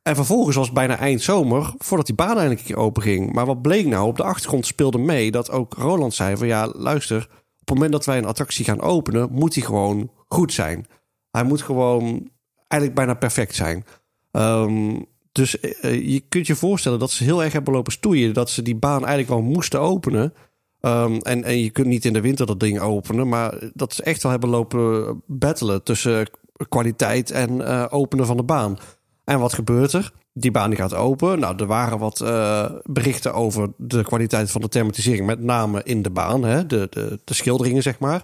[0.03, 3.33] En vervolgens was het bijna eind zomer voordat die baan eindelijk een keer open ging.
[3.33, 4.07] Maar wat bleek nou?
[4.07, 7.17] Op de achtergrond speelde mee dat ook Roland zei van ja, luister,
[7.59, 10.87] op het moment dat wij een attractie gaan openen, moet die gewoon goed zijn.
[11.31, 12.29] Hij moet gewoon
[12.67, 13.85] eigenlijk bijna perfect zijn.
[14.31, 18.33] Um, dus uh, je kunt je voorstellen dat ze heel erg hebben lopen stoeien.
[18.33, 20.33] Dat ze die baan eigenlijk wel moesten openen.
[20.81, 23.27] Um, en, en je kunt niet in de winter dat ding openen.
[23.29, 26.29] Maar dat ze echt wel hebben lopen battelen tussen
[26.67, 28.77] kwaliteit en uh, openen van de baan.
[29.23, 30.11] En wat gebeurt er?
[30.33, 31.39] Die baan gaat open.
[31.39, 35.25] Nou, er waren wat uh, berichten over de kwaliteit van de thematisering.
[35.25, 36.65] Met name in de baan, hè?
[36.65, 38.23] De, de, de schilderingen, zeg maar.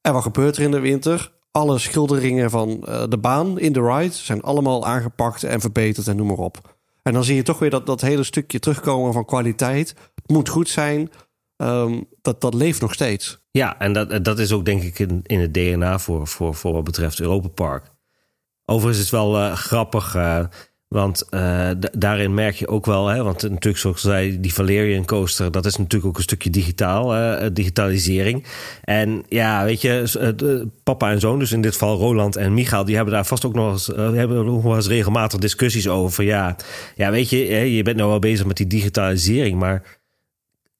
[0.00, 1.32] En wat gebeurt er in de winter?
[1.50, 6.16] Alle schilderingen van uh, de baan in de ride zijn allemaal aangepakt en verbeterd en
[6.16, 6.76] noem maar op.
[7.02, 9.94] En dan zie je toch weer dat, dat hele stukje terugkomen van kwaliteit.
[10.14, 11.10] Het moet goed zijn.
[11.62, 13.40] Um, dat, dat leeft nog steeds.
[13.50, 16.72] Ja, en dat, dat is ook denk ik in, in het DNA voor, voor, voor
[16.72, 17.84] wat betreft Europa Park.
[18.64, 20.44] Overigens is het wel uh, grappig, uh,
[20.88, 25.50] want uh, daarin merk je ook wel, hè, want natuurlijk zoals zei, die Valerian coaster,
[25.50, 27.14] dat is natuurlijk ook een stukje digitaal,
[27.52, 28.44] digitalisering.
[28.84, 32.96] En ja, weet je, papa en zoon, dus in dit geval Roland en Michael, die
[32.96, 36.24] hebben daar vast ook nog eens, hebben nog eens regelmatig discussies over.
[36.24, 36.56] Ja,
[36.94, 37.38] ja, weet je,
[37.74, 39.99] je bent nou wel bezig met die digitalisering, maar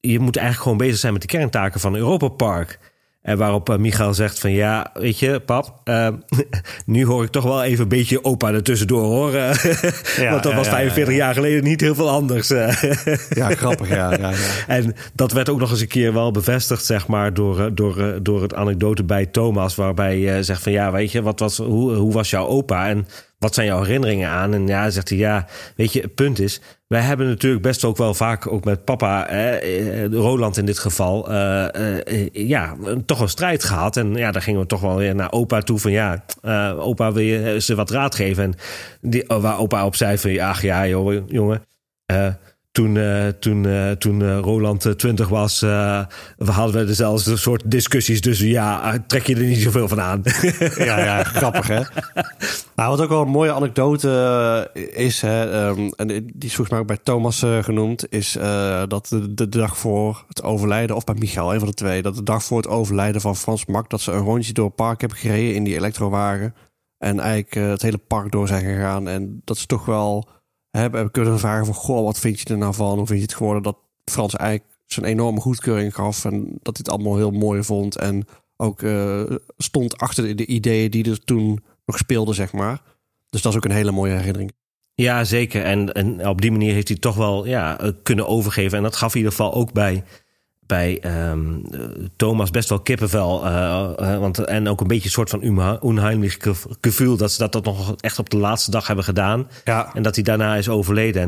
[0.01, 2.79] je moet eigenlijk gewoon bezig zijn met de kerntaken van Europa Park.
[3.21, 6.07] En waarop uh, Michael zegt van ja, weet je, pap, uh,
[6.85, 9.55] nu hoor ik toch wel even een beetje opa ertussendoor horen.
[10.17, 12.47] Ja, Want dat was 45 jaar geleden niet heel veel anders.
[13.41, 14.31] ja, grappig, ja, ja,
[14.67, 18.41] En dat werd ook nog eens een keer wel bevestigd, zeg maar, door, door, door
[18.41, 19.75] het anekdote bij Thomas.
[19.75, 22.87] Waarbij je zegt van ja, weet je, wat was, hoe, hoe was jouw opa?
[22.87, 23.07] En
[23.39, 24.53] wat zijn jouw herinneringen aan?
[24.53, 26.61] En ja, zegt hij ja, weet je, het punt is,
[26.91, 31.31] wij hebben natuurlijk best ook wel vaak, ook met papa, eh, Roland in dit geval,
[31.31, 31.65] uh,
[32.07, 32.75] uh, ja,
[33.05, 33.97] toch een strijd gehad.
[33.97, 36.23] En ja, dan gingen we toch wel weer naar opa toe van ja,
[36.77, 38.43] opa wil je ze wat raad geven.
[38.43, 38.53] En
[39.01, 41.65] die, waar opa op zei van ach ja, joh, jongen,
[42.71, 46.05] toen, uh, toen, uh, toen uh, Roland 20 was, we
[46.37, 48.21] hadden we dezelfde soort discussies.
[48.21, 50.21] Dus ja, trek je er niet zoveel van aan.
[50.77, 51.81] ja, ja, grappig hè.
[52.75, 56.79] nou, wat ook wel een mooie anekdote is, hè, um, en die is volgens mij
[56.79, 58.37] ook bij Thomas genoemd, is
[58.87, 62.23] dat de, dag voor het overlijden, of bij Michael, een van de twee, dat de
[62.23, 65.17] dag voor het overlijden van Frans Mak, dat ze een rondje door het park hebben
[65.17, 66.55] gereden in die elektrowagen.
[66.97, 69.07] En eigenlijk het hele park door zijn gegaan.
[69.07, 70.29] En dat ze toch wel
[70.71, 71.75] hebben kunnen vragen van...
[71.75, 72.97] Goh, wat vind je er nou van?
[72.97, 76.25] Hoe vind je het geworden dat Frans eigenlijk zijn enorme goedkeuring gaf...
[76.25, 77.97] en dat hij het allemaal heel mooi vond...
[77.97, 78.25] en
[78.57, 79.23] ook uh,
[79.57, 82.81] stond achter de ideeën die er toen nog speelden, zeg maar.
[83.29, 84.51] Dus dat is ook een hele mooie herinnering.
[84.93, 85.63] Ja, zeker.
[85.63, 88.77] En, en op die manier heeft hij toch wel ja, kunnen overgeven.
[88.77, 90.03] En dat gaf in ieder geval ook bij
[90.71, 91.39] bij ehm,
[92.15, 93.45] Thomas best wel kippenvel.
[93.45, 96.37] Uh, want, en ook een beetje een soort van onheimlich
[96.81, 97.17] gevoel.
[97.17, 99.47] Dat ze dat, dat nog echt op de laatste dag hebben gedaan.
[99.63, 99.91] Ja.
[99.93, 101.21] En dat hij daarna is overleden.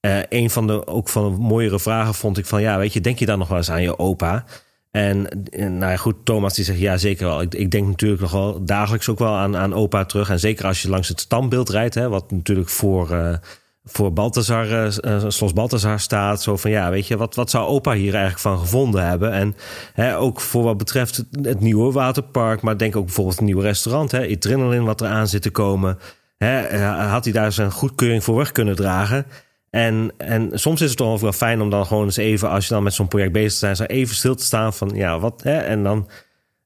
[0.00, 2.60] En een van de ook van de mooiere vragen vond ik van...
[2.60, 4.44] ja, weet je, denk je dan nog wel eens aan je opa?
[4.90, 7.40] En, nou ja, goed, Thomas die zegt ja, zeker wel.
[7.40, 10.30] Ik, ik, denk natuurlijk nog wel dagelijks ook wel aan, aan opa terug.
[10.30, 13.38] En zeker als je langs het standbeeld rijdt, hè, wat natuurlijk voor,
[13.84, 14.66] voor Balthazar,
[15.04, 16.42] uh, Slos Balthazar staat.
[16.42, 19.32] Zo van ja, weet je, wat, wat zou opa hier eigenlijk van gevonden hebben?
[19.32, 19.56] En
[19.92, 24.10] hè, ook voor wat betreft het nieuwe waterpark, maar denk ook bijvoorbeeld het nieuwe restaurant,
[24.10, 25.98] hè, Adrenaline, wat er aan zit te komen.
[26.36, 29.26] Hè, had hij daar zijn goedkeuring voor weg kunnen dragen?
[29.70, 32.74] En, en soms is het toch wel fijn om dan gewoon eens even, als je
[32.74, 35.56] dan met zo'n project bezig bent, zo even stil te staan van ja, wat hè?
[35.56, 36.08] En dan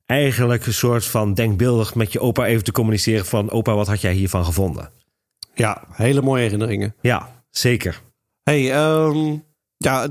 [0.07, 4.01] eigenlijk een soort van denkbeeldig met je opa even te communiceren van opa, wat had
[4.01, 4.91] jij hiervan gevonden?
[5.59, 6.95] Ja, hele mooie herinneringen.
[7.01, 8.03] Ja, zeker.
[8.43, 9.45] Hey, um,
[9.77, 10.09] ja,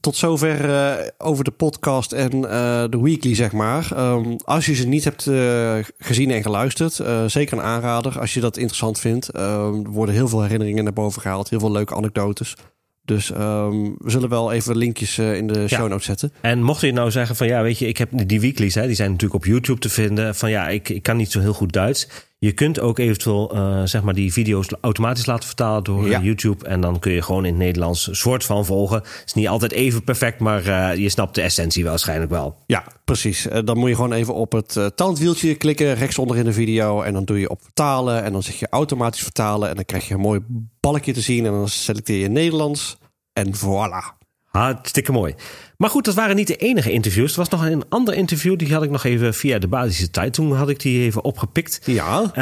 [0.00, 3.88] tot zover uh, over de podcast en uh, de weekly, zeg maar.
[3.98, 8.20] Um, als je ze niet hebt uh, gezien en geluisterd, zeker een aanrader.
[8.20, 11.50] Als je dat interessant vindt, um, er worden heel veel herinneringen naar boven gehaald.
[11.50, 12.56] Heel veel leuke anekdotes.
[13.04, 16.32] Dus um, we zullen wel even linkjes uh, in de show notes zetten.
[16.40, 18.96] En mocht je nou zeggen van ja, weet je, ik heb die weeklies, hè, die
[18.96, 20.34] zijn natuurlijk op YouTube te vinden.
[20.34, 22.08] Van ja, ik, ik kan niet zo heel goed Duits.
[22.44, 26.20] Je kunt ook eventueel uh, zeg maar die video's automatisch laten vertalen door ja.
[26.20, 26.66] YouTube.
[26.66, 29.02] En dan kun je gewoon in het Nederlands soort van volgen.
[29.26, 32.56] is niet altijd even perfect, maar uh, je snapt de essentie waarschijnlijk wel.
[32.66, 33.48] Ja, precies.
[33.64, 37.02] dan moet je gewoon even op het tandwieltje klikken, rechtsonder in de video.
[37.02, 38.22] En dan doe je op vertalen.
[38.22, 39.68] En dan zeg je automatisch vertalen.
[39.68, 40.40] En dan krijg je een mooi
[40.80, 41.46] balkje te zien.
[41.46, 42.96] En dan selecteer je Nederlands.
[43.32, 44.23] En voilà.
[44.58, 45.34] Hartstikke mooi.
[45.76, 47.32] Maar goed, dat waren niet de enige interviews.
[47.32, 50.32] Er was nog een ander interview, die had ik nog even via de basische tijd.
[50.32, 51.80] Toen had ik die even opgepikt.
[51.84, 52.32] Ja.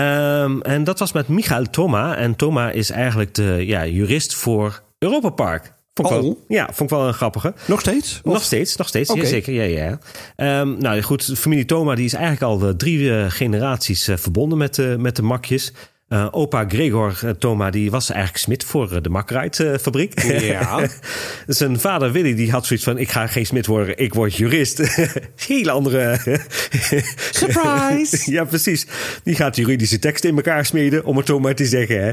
[0.45, 2.17] Um, en dat was met Michael Thoma.
[2.17, 5.73] En Thoma is eigenlijk de ja, jurist voor Europa Park.
[5.95, 6.23] Vond ik oh.
[6.23, 7.55] wel, ja, vond ik wel een grappige.
[7.67, 8.21] Nog steeds?
[8.23, 8.33] Of?
[8.33, 9.11] Nog steeds, nog steeds.
[9.11, 9.23] Okay.
[9.23, 9.99] Jazeker, ja,
[10.37, 10.61] ja.
[10.61, 14.59] Um, nou goed, familie Thoma die is eigenlijk al de drie uh, generaties uh, verbonden
[14.59, 15.73] met, uh, met de makjes.
[16.13, 20.23] Uh, opa Gregor uh, Thoma die was eigenlijk smid voor uh, de Makkerite fabriek.
[20.23, 20.89] Ja.
[21.47, 24.79] Zijn vader Willy die had zoiets van: ik ga geen smid worden, ik word jurist.
[25.47, 26.19] Hele andere.
[27.41, 28.31] Surprise!
[28.31, 28.87] ja, precies.
[29.23, 32.03] Die gaat juridische teksten in elkaar smeden, om het zo maar te zeggen.
[32.03, 32.13] Hè.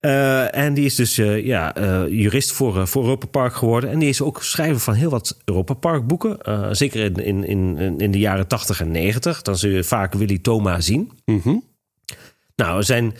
[0.00, 3.90] Uh, en die is dus uh, ja, uh, jurist voor, voor Europa Park geworden.
[3.90, 6.38] En die is ook schrijver van heel wat Europa Park boeken.
[6.76, 9.42] zeker in, in, in, in de jaren 80 en 90.
[9.42, 11.10] Dan zul je vaak Willy Thoma zien.
[11.24, 11.68] Mm -hmm.
[12.56, 13.14] Nou, zijn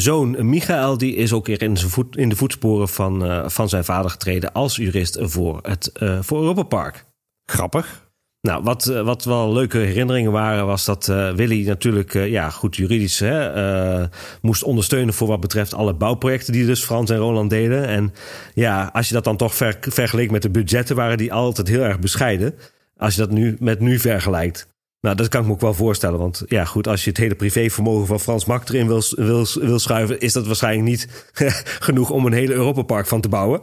[0.00, 3.68] zoon Michael die is ook weer in, zijn voet, in de voetsporen van, uh, van
[3.68, 7.04] zijn vader getreden als jurist voor het uh, voor Europa Park.
[7.44, 8.10] Grappig.
[8.40, 13.18] Nou, wat, uh, wat wel leuke herinneringen waren, was dat Willy natuurlijk ja, goed juridisch
[13.18, 14.08] hè,
[14.40, 17.86] moest ondersteunen voor wat betreft alle bouwprojecten die dus Frans en Roland deden.
[17.86, 18.14] En
[18.54, 21.82] ja, als je dat dan toch ver, vergeleek met de budgetten, waren die altijd heel
[21.82, 22.54] erg bescheiden.
[22.96, 24.71] Als je dat nu met nu vergelijkt.
[25.02, 26.18] Nou, dat kan ik me ook wel voorstellen.
[26.18, 29.78] Want ja, goed, als je het hele privévermogen van Frans Mak erin wil, wil, wil
[29.78, 31.08] schuiven, is dat waarschijnlijk niet
[31.86, 33.60] genoeg om een hele Europapark van te bouwen.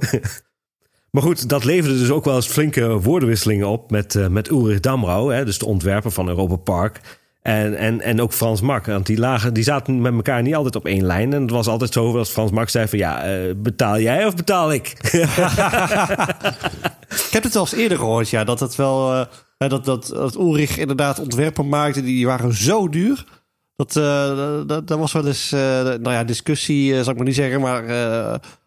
[1.12, 4.80] maar goed, dat leverde dus ook wel eens flinke woordenwisselingen op met, uh, met Ulrich
[4.80, 7.18] Damrau, hè, dus de ontwerper van Europa Park.
[7.50, 8.86] En, en, en ook Frans Mak.
[8.86, 11.34] Want die, lagen, die zaten met elkaar niet altijd op één lijn.
[11.34, 13.00] En het was altijd zo dat Frans Mak zei van...
[13.00, 14.88] ja, uh, betaal jij of betaal ik?
[17.28, 18.44] ik heb het al eens eerder gehoord, ja.
[18.44, 19.14] Dat het wel...
[19.14, 19.26] Uh
[19.58, 23.26] dat, dat, dat Ulrich inderdaad ontwerpen maakte, die waren zo duur.
[23.76, 27.62] Dat, dat, dat, was wel eens, nou ja, discussie, uh, zal ik maar niet zeggen,
[27.62, 27.84] maar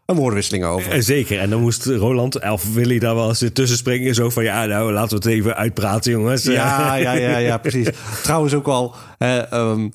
[0.06, 1.02] een woordenwisseling over.
[1.02, 4.14] Zeker, en dan moest Roland, of Willy daar wel eens tussen springen.
[4.14, 6.42] Zo van, ja, nou, laten we het even uitpraten, jongens.
[6.42, 7.88] Ja, ja, ja, ja precies.
[8.22, 8.94] Trouwens ook al,
[9.52, 9.92] um,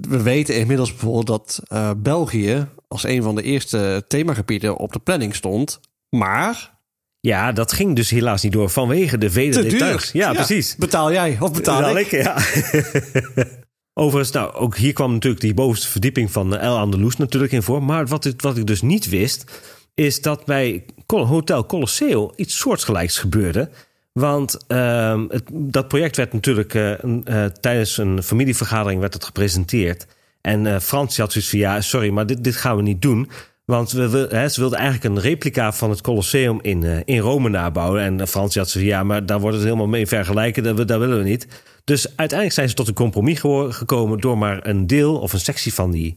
[0.00, 1.62] we weten inmiddels bijvoorbeeld dat
[1.96, 5.80] België als een van de eerste themagebieden op de planning stond.
[6.08, 6.72] Maar
[7.20, 10.12] ja, dat ging dus helaas niet door vanwege de vele details.
[10.12, 10.76] Ja, ja, precies.
[10.76, 12.12] Betaal jij of betaal, betaal ik?
[12.12, 12.22] ik?
[12.22, 12.36] Ja.
[13.94, 17.82] Overigens, nou, ook hier kwam natuurlijk die bovenste verdieping van El Andalus natuurlijk in voor.
[17.82, 19.62] Maar wat ik, wat ik dus niet wist,
[19.94, 23.70] is dat bij Hotel Colosseo iets soortgelijks gebeurde.
[24.12, 30.06] Want het, dat project werd natuurlijk uh, uh, tijdens een familievergadering werd het gepresenteerd.
[30.40, 33.30] En Frans had zoiets van, ja, sorry, maar dit, dit gaan we niet doen.
[33.64, 38.02] Want we, hè, ze wilden eigenlijk een replica van het Colosseum in, in Rome nabouwen.
[38.02, 40.62] En Frans had ze ja, maar daar wordt het helemaal mee vergelijken.
[40.62, 41.46] Dat, dat willen we niet.
[41.84, 45.74] Dus uiteindelijk zijn ze tot een compromis gekomen door maar een deel of een sectie
[45.74, 46.16] van die,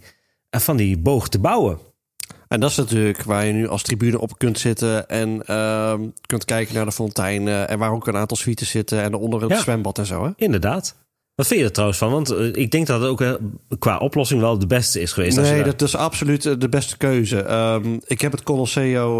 [0.51, 1.79] uh, van die boog te bouwen.
[2.47, 5.93] En dat is natuurlijk waar je nu als tribune op kunt zitten en uh,
[6.25, 7.47] kunt kijken naar de fontein.
[7.47, 10.25] en waar ook een aantal suites zitten en onder het ja, zwembad en zo.
[10.25, 10.31] Hè?
[10.35, 10.95] Inderdaad.
[11.35, 12.11] Wat vind je er trouwens van?
[12.11, 13.33] Want eh, ik denk dat het ook eh,
[13.79, 15.37] qua oplossing wel de beste is geweest.
[15.37, 17.39] Nee, dat is absoluut eh, de beste keuze.
[17.41, 19.19] Ehm, ik heb het Colosseo,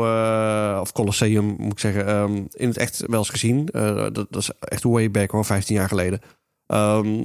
[0.82, 3.66] of Colosseum moet ik zeggen, ehm, in het echt wel eens gezien.
[3.72, 6.20] Dat, dat is echt way back hoor, 15 jaar geleden.
[6.68, 7.24] Ehm,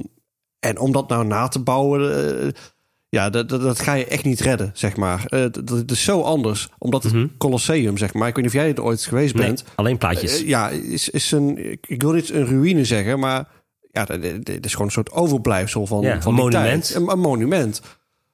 [0.59, 2.53] en om dat nou na te bouwen,
[3.09, 5.23] ja, dat, dat, dat ga je echt niet redden, zeg maar.
[5.27, 7.27] Dat, dat is zo anders, omdat het Mhm.
[7.37, 9.63] Colosseum, zeg maar, ik weet niet of jij er ooit geweest Nee, bent.
[9.75, 10.41] alleen plaatjes.
[10.41, 13.47] Ja, is, is een, ik, ik wil niet een ruïne zeggen, maar
[13.91, 14.05] ja,
[14.43, 16.83] dit is gewoon een soort overblijfsel van, Ja, van een monument.
[16.85, 16.95] tijd.
[17.01, 17.81] Een, een monument.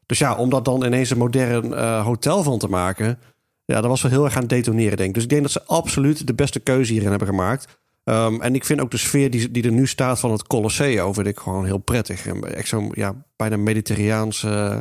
[0.05, 3.19] Dus ja, om dat dan ineens een modern eh, hotel van te maken,
[3.65, 5.13] ja, dat was wel heel erg aan detoneren, denk ik.
[5.13, 7.77] Dus ik denk dat ze absoluut de beste keuze hierin hebben gemaakt.
[8.03, 11.13] Ehm, en ik vind ook de sfeer die, die er nu staat van het Colosseo,
[11.13, 12.25] vind ik gewoon heel prettig.
[12.27, 14.77] En Echt zo'n ja, bijna mediterraans eh,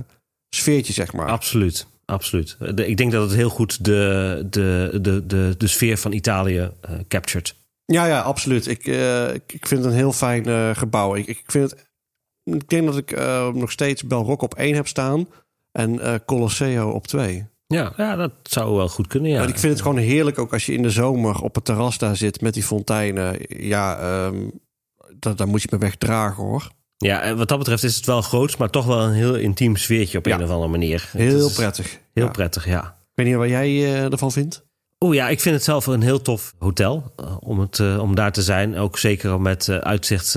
[0.49, 1.27] sfeertje, zeg maar.
[1.29, 2.57] Absoluut, absoluut.
[2.75, 6.71] De- ik denk dat het heel goed de, de, de, de, de sfeer van Italië
[6.81, 7.55] eh captured.
[7.87, 8.67] Ja, ja, absoluut.
[8.67, 11.15] Ik, eh, ik, ik vind het een heel fijn eh, gebouw.
[11.15, 11.85] Ik, ik vind het.
[12.45, 15.29] Ik denk dat ik eh, nog steeds Belrock op 1 heb staan
[15.73, 17.47] en eh Colosseo op 2.
[17.67, 19.31] Ja, ja, dat zou wel goed kunnen.
[19.31, 19.39] Ja.
[19.39, 21.99] Maar ik vind het gewoon heerlijk ook als je in de zomer op het terras
[21.99, 23.37] daar zit met die fonteinen.
[23.49, 24.37] Ja, ehm
[25.19, 26.71] dat, daar moet je me wegdragen hoor.
[26.97, 29.77] Ja, en wat dat betreft is het wel groot, maar toch wel een heel intiem
[29.77, 30.35] sfeertje op Ja.
[30.37, 31.09] een of andere manier.
[31.13, 31.99] Het Heel prettig.
[32.13, 32.31] Heel Ja.
[32.31, 32.83] prettig, ja.
[32.85, 34.67] Ik weet niet wat jij ervan vindt.
[34.99, 38.15] Oh ja, ik vind het zelf een heel tof hotel eh, om, het, eh, om
[38.15, 38.77] daar te zijn.
[38.77, 40.37] Ook zeker met eh, uitzicht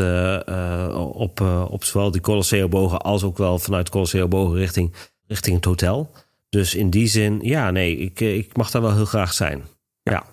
[1.13, 4.93] op, op zowel die Colosseo-bogen als ook wel vanuit Colosseo-bogen richting,
[5.27, 6.11] richting het hotel.
[6.49, 9.63] Dus in die zin, ja, nee, ik, ik mag daar wel heel graag zijn.
[10.03, 10.23] Ja.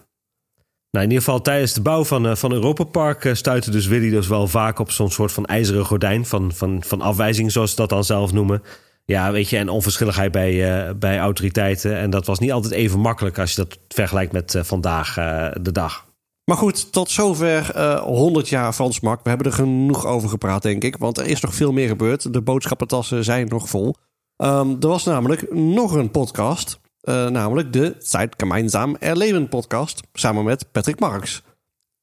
[0.91, 4.27] Nou, in ieder geval tijdens de bouw van, van Europa Park stuitte dus Willy dus
[4.27, 7.89] wel vaak op zo'n soort van ijzeren gordijn van, van, van afwijzing, zoals ze dat
[7.89, 8.63] dan zelf noemen.
[9.07, 11.97] Ja, weet je, en onverschilligheid bij, eh, bij autoriteiten.
[11.97, 15.49] En dat was niet altijd even makkelijk als je dat vergelijkt met eh, vandaag eh,
[15.61, 16.07] de dag.
[16.45, 19.23] Maar goed, tot zover eh 100 jaar Frans Mak.
[19.23, 20.97] We hebben er genoeg over gepraat, denk ik.
[20.97, 22.33] Want er is nog veel meer gebeurd.
[22.33, 23.95] De boodschappentassen zijn nog vol.
[24.37, 26.85] Ehm, er was namelijk nog een podcast.
[27.31, 30.01] namelijk de Zeit Gemeinsam Erleben podcast.
[30.13, 31.43] Samen met Patrick Marks.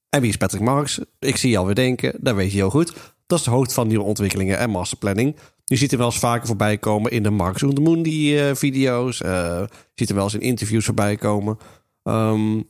[0.09, 0.99] En wie is Patrick Marks?
[1.19, 2.13] Ik zie je alweer denken.
[2.19, 3.12] Dat weet je heel goed.
[3.33, 5.35] Dat is de hoofd van nieuwe ontwikkelingen en masterplanning.
[5.65, 9.21] Je ziet hem wel eens vaker voorbij komen in de Marks und Mundi eh, video's.
[9.21, 11.57] Eh, je ziet hem wel eens in interviews voorbij komen.
[12.03, 12.61] Ehm,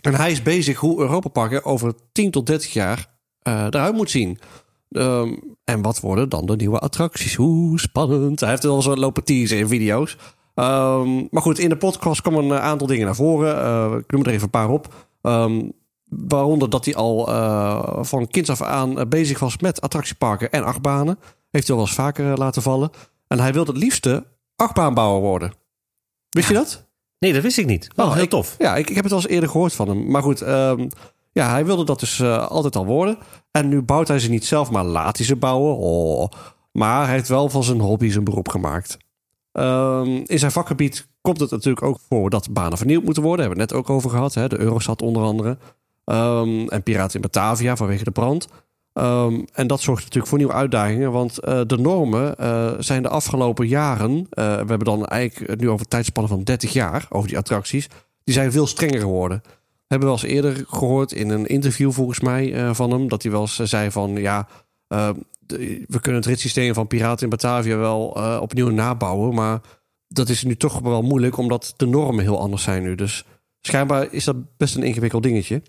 [0.00, 4.10] en hij is bezig hoe Europa Parken over 10 tot 30 jaar eh, eruit moet
[4.10, 4.38] zien.
[4.90, 5.34] Ehm,
[5.64, 7.34] en wat worden dan de nieuwe attracties?
[7.34, 8.40] Hoe spannend.
[8.40, 10.16] Hij heeft al zo lopen teasen in video's.
[10.54, 13.98] Ehm, maar goed, in de podcast komen een aantal dingen naar voren.
[13.98, 14.94] Ik noem er even een paar op.
[16.16, 20.64] waaronder dat hij al eh, van kinds af aan eh, bezig was met attractieparken en
[20.64, 21.18] achtbanen.
[21.50, 22.90] Heeft hij al wel eens vaker eh, laten vallen.
[23.26, 24.24] En hij wil het liefste
[24.56, 25.52] achtbaanbouwer worden.
[26.30, 26.86] Wist je dat?
[27.18, 27.88] Nee, dat wist ik niet.
[27.96, 28.54] Oh, heel ik- tof.
[28.58, 30.10] Ja, ik, ik heb het al eens eerder gehoord van hem.
[30.10, 30.88] Maar goed, ehm,
[31.32, 33.18] ja, hij wilde dat dus altijd al worden.
[33.50, 35.76] En nu bouwt hij ze niet zelf, maar laat hij ze bouwen.
[35.76, 36.28] Oh.
[36.72, 38.96] Maar hij heeft wel van zijn hobby zijn beroep gemaakt.
[39.52, 43.40] Ehm, in zijn vakgebied komt het natuurlijk ook voor dat banen vernieuwd moeten worden.
[43.46, 44.34] Hebben we het net ook over gehad.
[44.34, 44.48] Hè?
[44.48, 45.58] De Eurostad onder andere.
[46.04, 48.48] Ehm, en Piraten in Batavia vanwege de brand.
[48.94, 51.12] Ehm, en dat zorgt natuurlijk voor nieuwe uitdagingen.
[51.12, 54.26] Want eh, de normen eh, zijn de afgelopen jaren...
[54.30, 57.06] eh, we hebben dan eigenlijk nu over tijdspannen van 30 jaar...
[57.08, 57.88] over die attracties.
[58.24, 59.40] Die zijn veel strenger geworden.
[59.44, 63.08] We hebben wel eens eerder gehoord in een interview volgens mij van hem...
[63.08, 64.16] dat hij wel eens zei van...
[64.16, 64.48] ja,
[65.86, 68.06] we kunnen het ritssysteem van Piraten in Batavia wel
[68.40, 69.34] opnieuw nabouwen...
[69.34, 69.60] maar
[70.08, 71.36] dat is nu toch wel moeilijk...
[71.36, 72.94] omdat de normen heel anders zijn nu.
[72.94, 73.24] Dus
[73.60, 75.62] schijnbaar is dat best een ingewikkeld dingetje.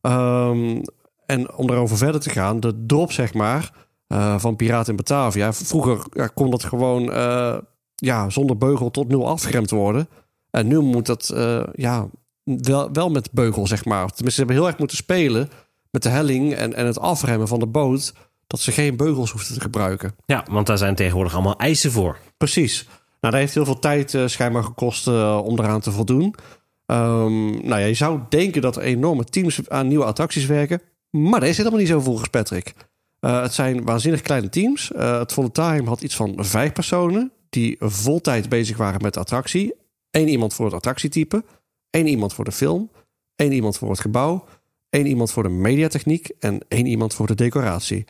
[0.00, 0.82] Ehm,
[1.26, 5.52] en om daarover verder te gaan, de drop zeg maar eh, van Piraten in Batavia.
[5.52, 7.56] Vroeger ja, kon dat gewoon eh,
[7.94, 10.08] ja, zonder beugel tot nul afgeremd worden.
[10.50, 12.08] En nu moet dat eh, ja,
[12.44, 14.06] wel, wel met beugel zeg maar.
[14.06, 15.50] Tenminste, ze hebben heel erg moeten spelen
[15.90, 18.12] met de helling en, en het afremmen van de boot.
[18.46, 20.14] Dat ze geen beugels hoefden te gebruiken.
[20.26, 22.18] Ja, want daar zijn tegenwoordig allemaal eisen voor.
[22.36, 22.84] Precies.
[23.20, 25.06] Nou, dat heeft heel veel tijd schijnbaar gekost
[25.42, 26.34] om eraan te voldoen.
[26.90, 30.80] Ehm, nou ja, je zou denken dat er enorme teams aan nieuwe attracties werken.
[31.10, 32.74] Maar dat is helemaal niet zo volgens Patrick.
[33.20, 34.92] Eh, het zijn waanzinnig kleine teams.
[34.92, 37.32] Eh, het Voluntarium had iets van vijf personen...
[37.48, 39.74] die voltijd bezig waren met de attractie.
[40.10, 41.44] Eén iemand voor het attractietype.
[41.90, 42.90] één iemand voor de film.
[43.36, 44.44] één iemand voor het gebouw.
[44.88, 46.30] één iemand voor de mediatechniek.
[46.38, 48.04] En één iemand voor de decoratie.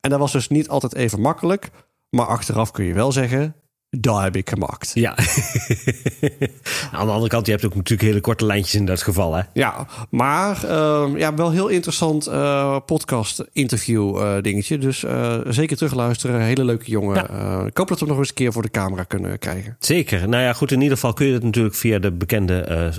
[0.00, 1.70] En dat was dus niet altijd even makkelijk.
[2.10, 3.54] Maar achteraf kun je wel zeggen...
[3.90, 4.90] daar heb ik gemaakt.
[4.94, 5.16] Ja.
[6.92, 9.42] Aan de andere kant, je hebt ook natuurlijk hele korte lijntjes in dat geval, hè?
[9.52, 14.78] Ja, maar uh, ja, wel heel interessant uh, podcast interview uh, dingetje.
[14.78, 15.04] Dus
[15.48, 16.40] zeker terugluisteren.
[16.40, 17.14] Hele leuke jongen.
[17.14, 17.64] Ja.
[17.66, 19.76] ik hoop dat we nog eens een keer voor de camera kunnen krijgen.
[19.78, 20.28] Zeker.
[20.28, 20.72] Nou ja, goed.
[20.72, 22.92] In ieder geval kun je dat natuurlijk via de bekende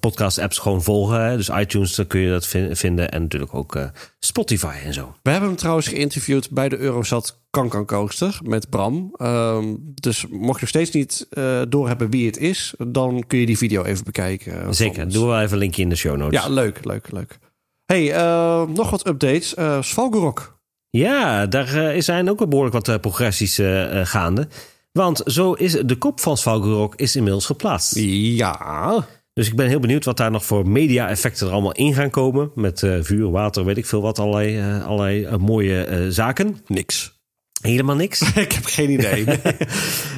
[0.00, 1.24] podcast apps gewoon volgen.
[1.24, 1.36] Hè?
[1.36, 2.46] Dus iTunes, daar kun je dat
[2.78, 3.10] vinden.
[3.10, 3.78] En natuurlijk ook
[4.18, 5.14] Spotify en zo.
[5.22, 9.14] We hebben hem trouwens geïnterviewd bij de Eurosat Kankan Coaster met Bram.
[9.18, 13.46] Um, dus mocht je nog steeds niet uh, doorhebben wie het is, dan kun je
[13.46, 14.74] die video even bekijken.
[14.74, 16.42] Zeker, doen we wel even een linkje in de show notes.
[16.42, 17.38] Ja, leuk, leuk, leuk.
[17.84, 19.54] Hey, uh, nog wat updates.
[19.58, 20.58] Uh, Svalgorok.
[20.90, 23.60] Ja, daar zijn ook behoorlijk wat progressies
[24.02, 24.48] gaande.
[24.92, 27.94] Want zo is de kop van Svalgorok is inmiddels geplaatst.
[27.96, 29.06] Ja.
[29.32, 32.50] Dus ik ben heel benieuwd wat daar nog voor media-effecten er allemaal in gaan komen.
[32.54, 36.56] Met vuur, water, weet ik veel wat, allerlei, allerlei mooie zaken.
[36.66, 37.13] Niks.
[37.66, 38.20] Helemaal niks?
[38.34, 39.24] ik heb geen idee.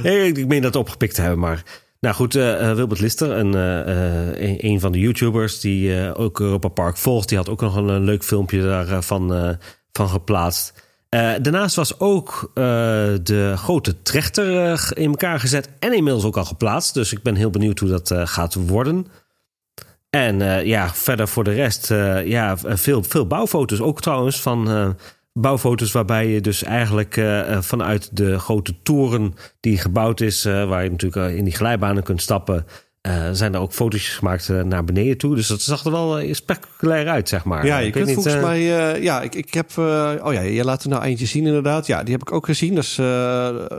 [0.37, 1.63] ik meen dat opgepikt te hebben, maar...
[2.01, 6.41] Nou goed, uh, Wilbert Lister, een, uh, een, een, van de YouTubers die uh, ook
[6.41, 9.57] Europa Park volgt, die had ook nog een, een leuk filmpje daarvan
[9.93, 10.73] van geplaatst.
[11.09, 12.51] daarnaast was ook
[13.23, 16.95] de grote trechter in elkaar gezet en inmiddels ook al geplaatst.
[16.95, 19.07] Dus ik ben heel benieuwd hoe dat gaat worden.
[20.11, 21.89] En ja, verder voor de rest,
[22.25, 23.81] ja, veel, veel bouwfoto's.
[23.81, 24.97] Ook trouwens van
[25.37, 30.85] bouwfoto's waarbij je dus eigenlijk uh, vanuit de grote toren die gebouwd is, uh, waar
[30.85, 32.67] je natuurlijk in die glijbanen kunt stappen,
[33.03, 35.35] uh, zijn er ook foto's gemaakt naar beneden toe.
[35.35, 37.67] Dus dat zag er wel spectaculair uit, zeg maar.
[37.67, 38.63] Ja, je kunt volgens mij,
[39.03, 39.71] ja, ik, ik heb,
[40.23, 41.87] oh ja, je laat er nou eentje zien inderdaad.
[41.87, 42.75] Ja, die heb ik ook gezien.
[42.75, 42.95] Dat is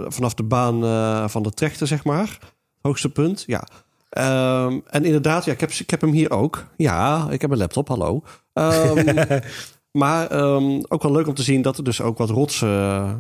[0.08, 2.38] vanaf de baan van de trechter, zeg maar.
[2.82, 3.68] Hoogste punt, ja.
[4.18, 6.66] Um, en inderdaad, ja, ik heb, ik heb hem hier ook.
[6.78, 8.24] Ja, ik heb een laptop, hallo.
[8.54, 9.16] Um,
[9.98, 13.14] Maar um, ook wel leuk om te zien dat er dus ook wat rotsen uh,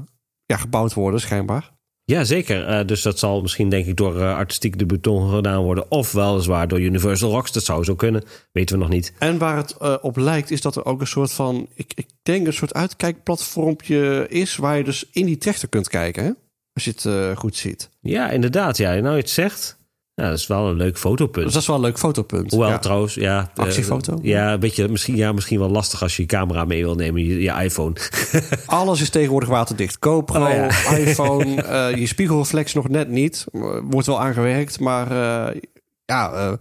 [0.46, 1.76] ja, gebouwd worden, schijnbaar.
[2.04, 2.70] Ja, zeker.
[2.70, 5.92] Uh, dus dat zal misschien, denk ik, door uh, artistiek de beton gedaan worden.
[5.92, 7.52] Of weliswaar door Universal Rocks.
[7.52, 8.24] Dat zou zo kunnen.
[8.52, 9.14] Weten we nog niet.
[9.20, 11.68] En waar het uh, op lijkt, is dat er ook een soort van.
[11.74, 14.56] Ik, ik denk een soort uitkijkplatformpje is.
[14.56, 16.24] Waar je dus in die trechter kunt kijken.
[16.24, 16.32] Hè?
[16.74, 17.90] Als je het goed ziet.
[18.02, 18.78] Ja, inderdaad.
[18.78, 19.77] Ja, nou je het zegt.
[20.22, 21.46] Ja, dat is wel een leuk fotopunt.
[21.46, 22.52] Dus dat is wel een leuk fotopunt.
[22.52, 22.80] Hoewel ja.
[22.80, 23.52] trouwens, ja.
[23.56, 24.14] Actiefoto?
[24.14, 26.96] Uh, ja, een beetje, misschien, ja, misschien wel lastig als je je camera mee wil
[26.96, 27.94] nemen, je, je iPhone.
[28.66, 29.98] Alles is tegenwoordig waterdicht.
[30.00, 30.68] GoPro, oh, ja.
[30.98, 33.46] iPhone, uh, je spiegelreflex nog net niet.
[33.84, 35.62] Wordt wel aangewerkt, maar uh,
[36.06, 36.58] ja,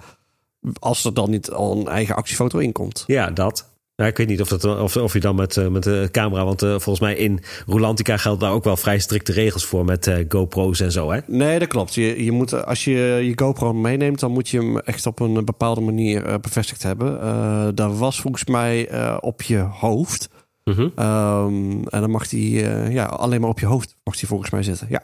[0.79, 3.05] als er dan niet al een eigen actiefoto in komt.
[3.07, 3.69] Ja, dat.
[3.97, 6.45] Nou, ik weet niet of, dat, of, of je dan met, uh, met de camera...
[6.45, 9.85] want uh, volgens mij in Rolantica geldt daar ook wel vrij strikte regels voor...
[9.85, 11.21] met uh, GoPro's en zo, hè?
[11.27, 11.95] Nee, dat klopt.
[11.95, 12.93] Je, je moet, als je
[13.23, 14.21] je GoPro meeneemt...
[14.21, 17.75] dan moet je hem echt op een bepaalde manier bevestigd hebben.
[17.75, 18.89] dat was volgens mij
[19.21, 20.29] op je hoofd.
[20.65, 20.81] -hmm.
[20.81, 24.63] um, en dan mag die ja, alleen maar op je hoofd mag die volgens mij
[24.63, 25.03] zitten, ja.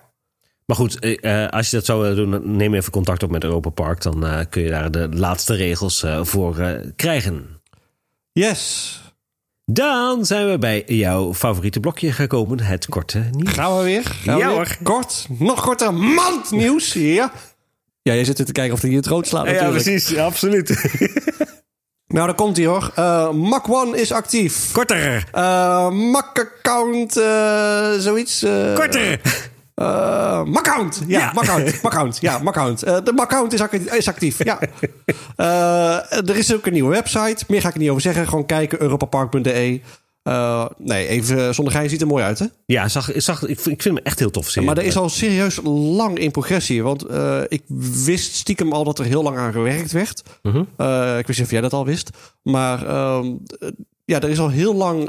[0.66, 1.00] Maar goed,
[1.50, 4.02] als je dat zou willen doen, neem even contact op met Europa Park.
[4.02, 7.61] Dan kun je daar de laatste regels voor krijgen.
[8.32, 9.00] Yes.
[9.64, 13.52] Dan zijn we bij jouw favoriete blokje gekomen, het korte nieuws.
[13.52, 14.04] Gaan we weer?
[14.04, 14.64] Gaan ja.
[14.82, 16.92] Kort, nog korter, mandnieuws.
[16.92, 17.32] Ja.
[18.02, 19.84] Ja, jij zit er te kijken of hij het rood slaat natuurlijk.
[19.84, 20.16] Ja, precies.
[20.16, 20.68] Absoluut.
[22.14, 22.92] nou, daar komt hij hoor.
[22.98, 24.72] Uh, Mac One is actief.
[24.72, 25.28] Korter.
[25.34, 28.40] Uh, Mac account, uh, zoiets.
[28.74, 29.20] Korter.
[29.82, 30.42] Uh.
[31.06, 31.32] Ja, ja.
[31.82, 32.18] Maccount.
[32.20, 32.86] Ja, Maccount.
[32.86, 34.44] Uh, de Maccount is, is actief.
[34.44, 34.58] Ja.
[35.36, 37.44] Uh, er is ook een nieuwe website.
[37.48, 38.28] Meer ga ik er niet over zeggen.
[38.28, 38.80] Gewoon kijken.
[38.80, 39.80] europapark.de.
[40.28, 42.46] Uh, nee, even zonder gein ziet er mooi uit, hè?
[42.66, 44.48] Ja, zag, zag, ik, vind hem echt heel tof.
[44.48, 44.68] Serie.
[44.68, 46.82] Maar er is al serieus lang in progressie.
[46.82, 47.62] Want uh, ik
[48.04, 50.22] wist stiekem al dat er heel lang aan gewerkt werd.
[50.42, 50.64] Uh -huh.
[50.78, 52.10] uh, ik wist niet of jij dat al wist.
[52.42, 53.34] Maar ehm,
[54.04, 55.08] ja, er is al heel lang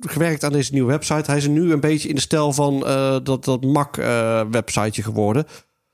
[0.00, 1.30] gewerkt aan deze nieuwe website.
[1.30, 2.80] Hij is nu een beetje in de stijl van
[3.22, 5.46] dat, dat Mac-websiteje geworden.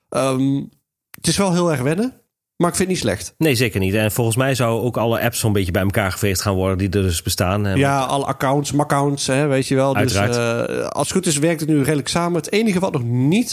[0.09, 0.68] Um,
[1.11, 2.20] het is wel heel erg wennen,
[2.57, 3.35] maar ik vind het niet slecht.
[3.39, 3.95] Nee, zeker niet.
[3.95, 7.01] En volgens mij zou ook alle apps zo'n beetje bij elkaar geveegd gaan worden die
[7.01, 7.67] er dus bestaan.
[7.67, 9.93] En ja, alle accounts, Mac-accounts, weet je wel.
[9.93, 10.17] Dus
[10.89, 12.37] als het goed is, werkt het nu redelijk samen.
[12.37, 13.53] Het enige wat nog niet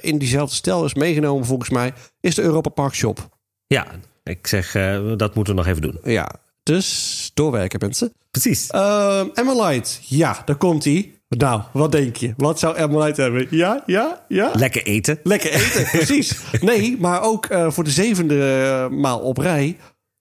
[0.00, 3.28] in diezelfde stijl is meegenomen, volgens mij, is de Europa Park Shop.
[3.66, 3.86] Ja,
[4.24, 4.72] ik zeg,
[5.16, 5.98] dat moeten we nog even doen.
[6.04, 6.30] Ja,
[6.62, 8.12] dus doorwerken, mensen.
[8.30, 8.68] Precies.
[8.74, 9.90] Uh, Emmalite.
[10.00, 11.12] Ja, daar komt hij.
[11.28, 12.34] Nou, wat denk je?
[12.36, 13.46] Wat zou Emmalite hebben?
[13.50, 14.50] Ja, ja, ja.
[14.54, 15.20] Lekker eten.
[15.22, 16.38] Lekker eten, precies.
[16.60, 19.76] Nee, maar ook uh, voor de zevende maal op rij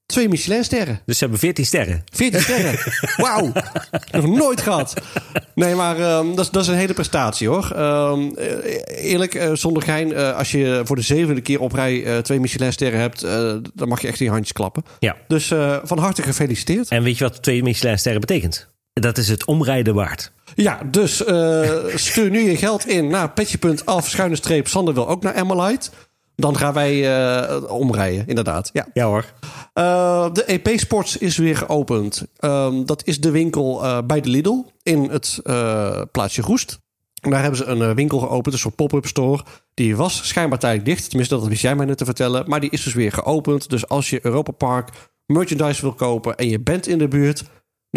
[0.07, 1.01] Twee Michelin-sterren.
[1.05, 2.03] Dus ze hebben veertien sterren.
[2.13, 2.79] Veertien sterren.
[3.23, 3.51] Wauw.
[4.11, 4.93] Nog nooit gehad.
[5.55, 7.71] Nee, maar um, dat, is, dat is een hele prestatie hoor.
[7.77, 8.35] Um,
[8.85, 10.09] eerlijk, uh, zonder gein.
[10.09, 13.21] Uh, als je voor de zevende keer op rij uh, twee Michelin-sterren hebt...
[13.73, 14.83] dan mag je echt die handjes klappen.
[14.99, 15.15] Ja.
[15.27, 15.47] Dus
[15.83, 16.89] van harte gefeliciteerd.
[16.89, 18.76] En weet je wat twee Michelin-sterren betekent?
[18.99, 20.31] Dat is het omrijden waard.
[20.55, 25.23] Ja, dus uh, stuur nu je geld in naar petje.af, schuine streep, Sander wil ook
[25.23, 25.89] naar Emmalite.
[26.35, 28.69] Dan gaan wij uh, omrijden, inderdaad.
[28.73, 29.25] Ja, ja hoor.
[29.73, 32.27] Uh, de EP Sports is weer geopend.
[32.39, 35.39] Um, dat is de winkel bij de Lidl in het
[36.11, 36.79] plaatsje Roest.
[37.13, 39.43] Daar hebben ze een winkel geopend, een soort pop-up store.
[39.73, 41.09] Die was schijnbaar tijdelijk dicht.
[41.09, 42.43] Tenminste, dat wist jij mij net te vertellen.
[42.47, 43.69] Maar die is dus weer geopend.
[43.69, 44.89] Dus als je Europa Park
[45.25, 47.43] merchandise wil kopen en je bent in de buurt,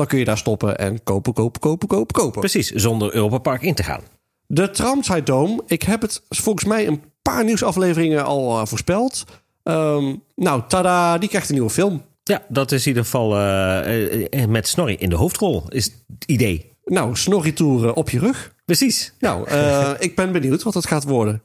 [0.01, 2.41] dan kun je daar stoppen en kopen, kopen, kopen, kopen, kopen.
[2.41, 4.01] Precies, zonder Europa Park in te gaan.
[4.47, 9.25] De Tramside Dome, ik heb het volgens mij een paar nieuwsafleveringen al uh, voorspeld.
[9.65, 12.03] Um, nou, tada, die krijgt een nieuwe film.
[12.23, 16.73] Ja, dat is in ieder geval uh, met Snorri in de hoofdrol, is het idee.
[16.85, 18.55] Nou, Snorri-tour op je rug.
[18.65, 19.13] Precies.
[19.19, 21.43] Nou, uh, ik ben benieuwd wat het gaat worden.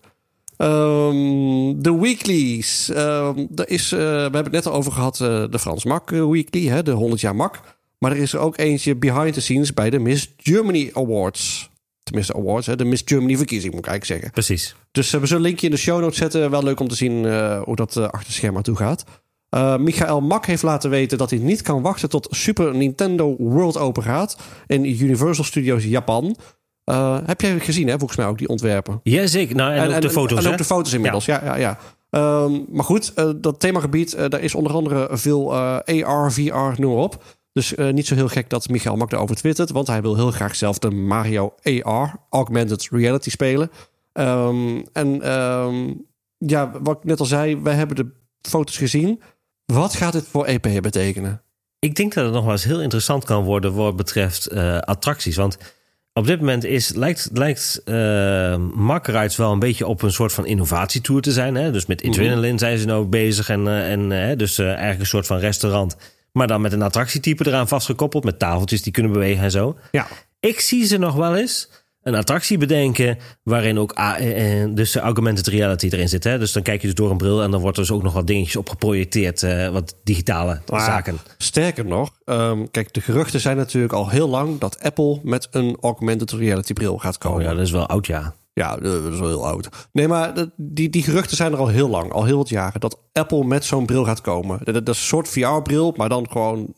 [0.58, 2.90] Um, de weeklies.
[2.90, 6.10] Um, er is, uh, we hebben het net al over gehad, uh, de Frans Mak
[6.10, 7.75] Weekly, hè, de 100 jaar Mak.
[8.06, 11.70] Maar er is er ook eentje behind the scenes bij de Miss Germany Awards.
[12.04, 14.42] Tenminste, awards, hè, de Miss Germany verkiezing, moet ik eigenlijk zeggen.
[14.44, 14.76] Precies.
[14.92, 16.50] Dus uh, we zullen een linkje in de show notes zetten.
[16.50, 17.14] Wel leuk om te zien
[17.64, 19.06] hoe dat achter het scherm toe gaat.
[19.80, 24.04] Michael Mak heeft laten weten dat hij niet kan wachten tot Super Nintendo World open
[24.04, 24.38] gaat
[24.68, 26.36] in Universal Studios Japan.
[26.86, 29.00] Uh, heb jij gezien, hè, volgens mij ook die ontwerpen?
[29.04, 30.40] Jazeker, nou, en, en ook de foto's.
[30.40, 31.78] En, en ook de foto's inmiddels, ja, ja, ja.
[32.10, 32.44] ja.
[32.44, 36.94] Um, maar goed, uh, dat themagebied, uh, daar is onder andere veel AR, VR, noem
[36.94, 37.24] maar op.
[37.56, 39.72] Dus niet zo heel gek dat Michael Mak daarover twittert.
[39.72, 43.72] Want hij wil heel graag zelf de Mario AR, Augmented Reality, spelen.
[44.14, 46.06] Um, en um,
[46.38, 49.22] ja, wat ik net al zei, wij hebben de foto's gezien.
[49.66, 51.42] Wat gaat dit voor EP betekenen?
[51.80, 54.52] Ik denk dat het nog wel eens heel interessant kan worden wat betreft
[54.86, 55.36] attracties.
[55.36, 55.58] Want
[56.14, 58.56] op dit moment is, lijkt, lijkt uh,
[59.38, 61.56] wel een beetje op een soort van innovatietour te zijn.
[61.56, 61.72] Hè?
[61.72, 62.12] Dus met mhm.
[62.12, 63.50] Adrenaline zijn ze nou bezig.
[63.50, 65.96] En, uh, en dus eigenlijk een soort van restaurant.
[66.36, 68.24] Maar dan met een attractietype eraan vastgekoppeld.
[68.24, 69.78] Met tafeltjes die kunnen bewegen en zo.
[69.92, 70.08] Ja.
[70.40, 71.70] Ik zie ze nog wel eens
[72.02, 76.24] een attractie bedenken waarin ook uh, dus augmented reality erin zit.
[76.24, 76.40] Hè?
[76.40, 78.14] Dus dan kijk je dus door een bril en dan wordt er dus ook nog
[78.14, 81.18] wat dingetjes op geprojecteerd, uh, wat digitale zaken.
[81.38, 85.78] Sterker nog, um, kijk, de geruchten zijn natuurlijk al heel lang dat Apple met een
[85.82, 87.38] augmented reality bril gaat komen.
[87.38, 88.36] Oh ja, dat is wel oud, ja.
[88.60, 89.88] Ja, dat is wel heel oud.
[89.92, 93.02] Nee, maar die, die geruchten zijn er al heel lang, al heel wat jaren, dat
[93.12, 94.60] Apple met zo'n bril gaat komen.
[94.64, 96.74] Dat, is een soort VR-bril, maar dan gewoon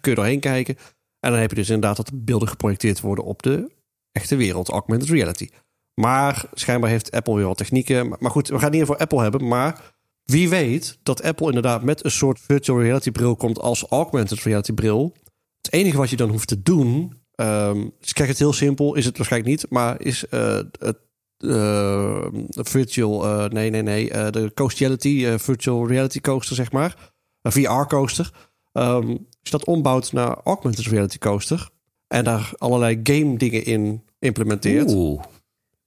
[0.00, 0.76] kun je doorheen kijken.
[1.20, 3.70] En dan heb je dus inderdaad dat de beelden geprojecteerd worden op de
[4.12, 5.48] echte wereld, augmented reality.
[5.94, 8.16] Maar schijnbaar heeft Apple weer wat technieken.
[8.18, 9.48] Maar goed, we gaan niet voor Apple hebben.
[9.48, 14.42] Maar wie weet dat Apple inderdaad met een soort virtual reality bril komt als augmented
[14.42, 15.16] reality bril.
[15.60, 19.04] Het enige wat je dan hoeft te doen, um, dus kijk het heel simpel, is
[19.04, 20.98] het waarschijnlijk niet, maar is uh, het
[21.38, 27.12] uh, virtual, uh, nee, nee, nee, de Coastiality, virtual reality coaster, zeg maar.
[27.42, 28.30] Een VR coaster.
[28.72, 31.68] Um, als je dat ombouwt naar augmented reality coaster,
[32.06, 34.94] en daar allerlei game dingen in implementeert.
[34.94, 35.22] Oeh.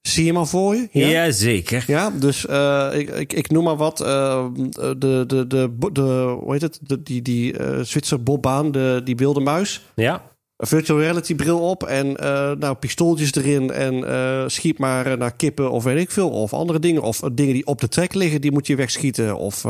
[0.01, 0.87] Zie je hem al voor je?
[0.91, 1.83] Ja, ja zeker.
[1.87, 2.45] Ja, dus
[2.93, 3.97] ik, ik, ik, noem maar wat.
[3.97, 5.47] De, de, de,
[5.91, 6.79] de, hoe heet het?
[6.81, 9.81] De, die die Zwitser bobbaan, de, die wilde muis.
[9.95, 10.30] Ja.
[10.61, 12.11] Een virtual reality bril op en
[12.59, 14.03] nou, pistooltjes erin en
[14.51, 16.29] schiet maar naar kippen of weet ik veel.
[16.29, 17.01] Of andere dingen.
[17.01, 19.37] Of dingen die op de trek liggen, die moet je wegschieten.
[19.37, 19.65] Of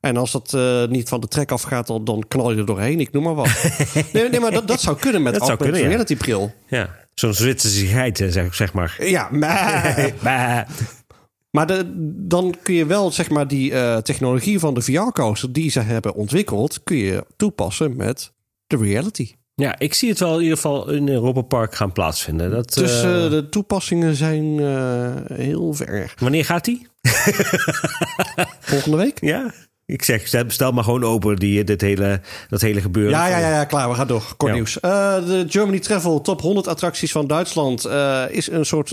[0.00, 0.56] en als dat
[0.90, 3.00] niet van de trek afgaat, dan, dan knal je er doorheen.
[3.00, 3.64] Ik noem maar wat.
[4.12, 6.52] nee, nee, maar dat, dat zou kunnen met een reality bril.
[6.68, 8.96] Ja, zo'n Zwitserse geit, zeg, zeg maar.
[8.98, 9.28] Ja,
[10.22, 10.66] maar...
[11.50, 11.92] Maar de,
[12.26, 16.14] dan kun je wel zeg maar die uh, technologie van de VR-coaster die ze hebben
[16.14, 18.32] ontwikkeld, kun je toepassen met
[18.66, 19.34] de reality.
[19.60, 22.50] Ja, ik zie het wel in ieder geval in Europa Park gaan plaatsvinden.
[22.50, 24.58] Dat, dus uh, de toepassingen zijn
[25.34, 26.14] heel ver.
[26.18, 26.86] Wanneer gaat die?
[28.60, 29.20] Volgende week?
[29.20, 29.52] Ja.
[29.86, 33.12] Ik zeg, stel maar gewoon open die, dit hele, dat hele gebeuren.
[33.12, 33.88] Ja, ja, ja, ja klaar.
[33.88, 34.34] We gaan door.
[34.36, 34.76] Kort nieuws.
[34.76, 37.86] Uh, de Germany Travel Top 100 attracties van Duitsland
[38.30, 38.88] is een soort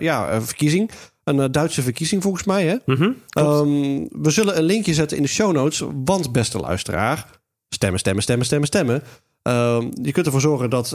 [0.00, 0.90] ja, verkiezing.
[1.24, 2.66] Een Duitse verkiezing volgens mij.
[2.66, 2.76] Hè?
[2.84, 5.82] Mm -hmm, um, we zullen een linkje zetten in de show notes.
[6.04, 7.26] Want beste luisteraar,
[7.68, 9.02] stemmen, stemmen, stemmen, stemmen, stemmen.
[9.42, 10.90] Um, je kunt ervoor zorgen dat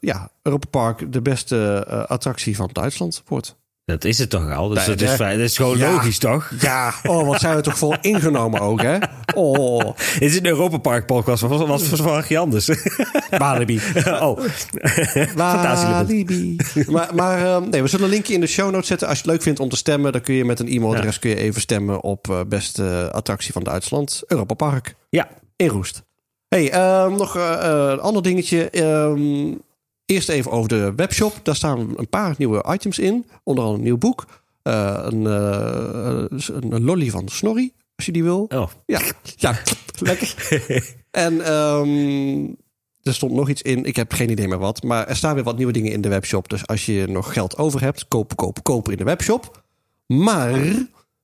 [0.00, 3.56] ja, Europa Park de beste attractie van Duitsland wordt.
[3.84, 4.68] Dat is het toch al.
[4.68, 6.50] Dus dat, is, dat is gewoon logisch, toch?
[6.60, 8.98] Ja, oh, wat zijn we toch vol ingenomen ook, hè?
[9.34, 9.96] Oh.
[10.18, 11.42] Is het een Europa Park podcast?
[11.42, 12.68] Wat was verwacht je anders?
[13.38, 13.80] Walibi.
[14.06, 14.40] Oh.
[15.34, 16.56] Walibi.
[16.86, 19.08] maar maar um, nee, we zullen een linkje in de show notes zetten.
[19.08, 21.30] Als je het leuk vindt om te stemmen, dan kun je met een e-mailadres kun
[21.30, 24.22] je even stemmen op uh, beste attractie van Duitsland.
[24.26, 24.94] Europa Park.
[25.08, 25.28] Ja.
[25.56, 26.03] In Roest.
[26.54, 28.82] Hey, um, nog uh, een ander dingetje.
[28.82, 29.62] Um,
[30.04, 31.40] Eerst even over de webshop.
[31.42, 33.26] Daar staan een paar nieuwe items in.
[33.42, 34.26] Onder andere een nieuw boek.
[34.62, 35.24] Uh, een,
[36.72, 38.46] een lolly van Snorri, als je die wil.
[38.48, 38.70] Oh.
[38.86, 39.00] Ja,
[39.36, 39.60] ja
[39.98, 40.34] lekker.
[41.10, 42.56] en um,
[43.02, 43.84] er stond nog iets in.
[43.84, 44.82] Ik heb geen idee meer wat.
[44.82, 46.48] Maar er staan weer wat nieuwe dingen in de webshop.
[46.48, 49.64] Dus als je nog geld over hebt, kopen, kopen, kopen in de webshop.
[50.06, 50.52] Maar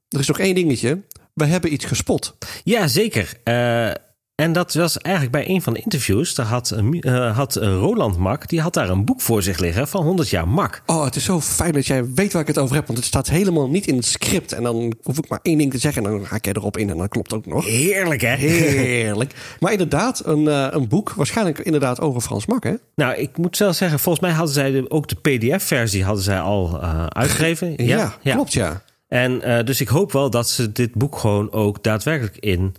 [0.09, 1.03] er is nog één dingetje.
[1.35, 2.37] We hebben iets gespot.
[2.65, 3.41] Ja, zeker.
[3.45, 3.93] Uh,
[4.41, 6.35] en dat was eigenlijk bij een van de interviews.
[6.35, 10.05] Daar had, uh, had Roland Mak, die had daar een boek voor zich liggen van
[10.05, 10.83] 100 jaar Mak.
[10.87, 12.87] Oh, het is zo fijn dat jij weet waar ik het over heb.
[12.87, 14.53] Want het staat helemaal niet in het script.
[14.53, 16.05] En dan hoef ik maar één ding te zeggen.
[16.05, 17.65] En dan ga ik erop in en dan klopt ook nog.
[17.65, 18.35] Heerlijk, hè?
[18.35, 19.57] Heerlijk.
[19.61, 21.13] Maar inderdaad, een, uh, een boek.
[21.13, 22.75] Waarschijnlijk inderdaad over Frans Mak, hè?
[22.95, 26.41] Nou, ik moet zelf zeggen, volgens mij hadden zij de, ook de pdf-versie hadden zij
[26.41, 27.75] al uh, uitgegeven.
[27.77, 28.83] Ja, ja, ja, klopt, ja.
[29.09, 32.75] En dus ik hoop wel dat ze dit boek gewoon ook daadwerkelijk in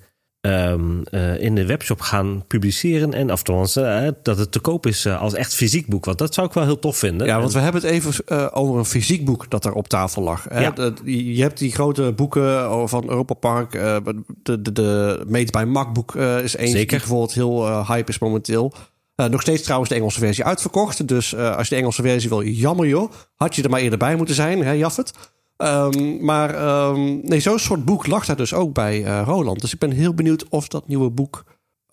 [0.47, 3.13] Um, uh, in de webshop gaan publiceren.
[3.13, 6.05] En althans, uh, dat het te koop is uh, als echt fysiek boek.
[6.05, 7.27] Want dat zou ik wel heel tof vinden.
[7.27, 10.45] Ja, want we hebben het even over een fysiek boek dat er op tafel lag.
[10.49, 10.59] Hè?
[10.59, 10.73] Ja.
[11.03, 13.71] je hebt die grote boeken van Europa Park.
[13.71, 18.73] de, de, de Made by Mac boek is één die bijvoorbeeld heel hype is momenteel.
[19.15, 21.07] nog steeds trouwens de Engelse versie uitverkocht.
[21.07, 23.11] Dus als je de Engelse versie wil, jammer joh.
[23.35, 25.13] Had je er maar eerder bij moeten zijn, hè Jaffet?
[25.61, 29.61] Um, maar um, nee, zo'n soort boek lag daar dus ook bij uh, Roland.
[29.61, 31.43] Dus ik ben heel benieuwd of dat nieuwe boek,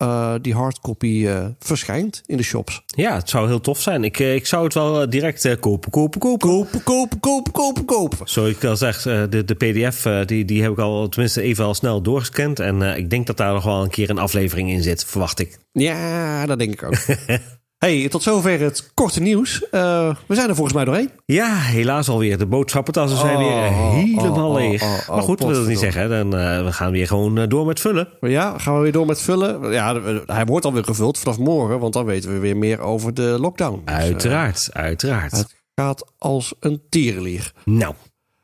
[0.03, 2.83] uh, die hardcopy, uh, verschijnt in de shops.
[2.87, 4.05] Ja, het zou heel tof zijn.
[4.05, 6.49] Ik, ik zou het wel direct kopen, kopen, kopen.
[6.49, 8.29] Kopen, kopen, kopen, kopen, kopen.
[8.29, 11.75] Zo ik al zeg, de, de pdf die, die heb ik al tenminste even al
[11.75, 12.61] snel doorgescand.
[12.61, 15.59] En ik denk dat daar nog wel een keer een aflevering in zit, verwacht ik.
[15.73, 16.97] Ja, dat denk ik ook.
[17.79, 19.63] Hey, tot zover het korte nieuws.
[19.71, 21.11] Uh, we zijn er volgens mij doorheen.
[21.25, 22.39] Ja, helaas alweer.
[22.39, 25.09] De boodschappentassen zijn weer oh, helemaal oh, oh, leeg.
[25.09, 26.09] maar goed, dat wil niet zeggen.
[26.09, 28.09] Dan, uh, we gaan weer gewoon uh, door met vullen.
[28.21, 29.73] Ja, gaan we weer door met vullen.
[29.73, 33.37] Ja, hij wordt alweer gevuld vanaf morgen, want dan weten we weer meer over de
[33.41, 33.83] lockdown.
[33.85, 35.33] Dus, uiteraard, uiteraard.
[35.33, 37.53] Het gaat als een tierenlier.
[37.65, 37.95] Nou.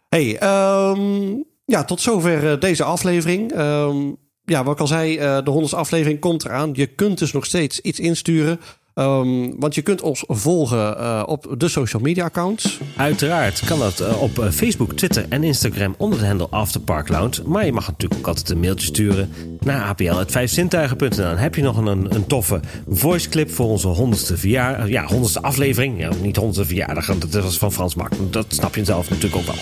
[0.09, 0.43] Hey,
[0.91, 3.59] um, ja, tot zover deze aflevering.
[3.59, 6.71] Um, ja, wat ik al zei, de honderdste aflevering komt eraan.
[6.73, 8.61] Je kunt dus nog steeds iets insturen.
[8.95, 12.81] Um, want je kunt ons volgen uh, op de social media accounts.
[12.97, 17.43] Uiteraard kan dat uh, op uh, Facebook, Twitter en Instagram onder de handle Afterpark Lounge.
[17.47, 21.17] Maar je mag natuurlijk ook altijd een mailtje sturen naar apl.vijfzintuigen.nl.
[21.17, 24.89] Dan heb je nog een, een toffe voice clip voor onze honderdste verjaardag.
[24.89, 26.01] Ja, honderdste aflevering.
[26.01, 28.13] Ja, niet honderdste verjaardag, dat was van Frans Mak.
[28.31, 29.59] Dat snap je zelf natuurlijk ook wel.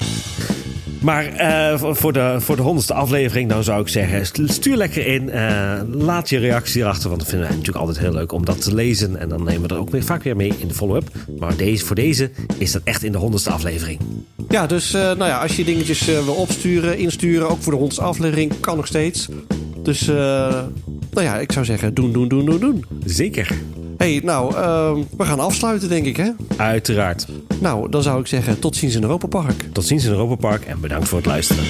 [1.02, 5.28] Maar uh, voor, de, voor de honderdste aflevering, dan zou ik zeggen: stuur lekker in.
[5.28, 7.08] Uh, laat je reactie erachter.
[7.08, 9.16] Want dat vinden wij natuurlijk altijd heel leuk om dat te lezen.
[9.16, 11.10] En dan nemen we er ook weer vaak weer mee in de follow-up.
[11.38, 14.00] Maar deze, voor deze is dat echt in de honderdste aflevering.
[14.48, 18.02] Ja, dus uh, nou ja, als je dingetjes wil opsturen, insturen, ook voor de honderdste
[18.02, 19.28] aflevering, kan nog steeds.
[19.82, 22.84] Dus nou ja, ik zou zeggen: doen, doen, doen, doen, doen.
[23.04, 23.52] Zeker
[24.02, 26.30] hey, nou, uh, we gaan afsluiten, denk ik, hè?
[26.56, 27.26] Uiteraard.
[27.60, 29.68] Nou, dan zou ik zeggen tot ziens in Europa Park.
[29.72, 31.64] Tot ziens in Europa Park en bedankt voor het luisteren.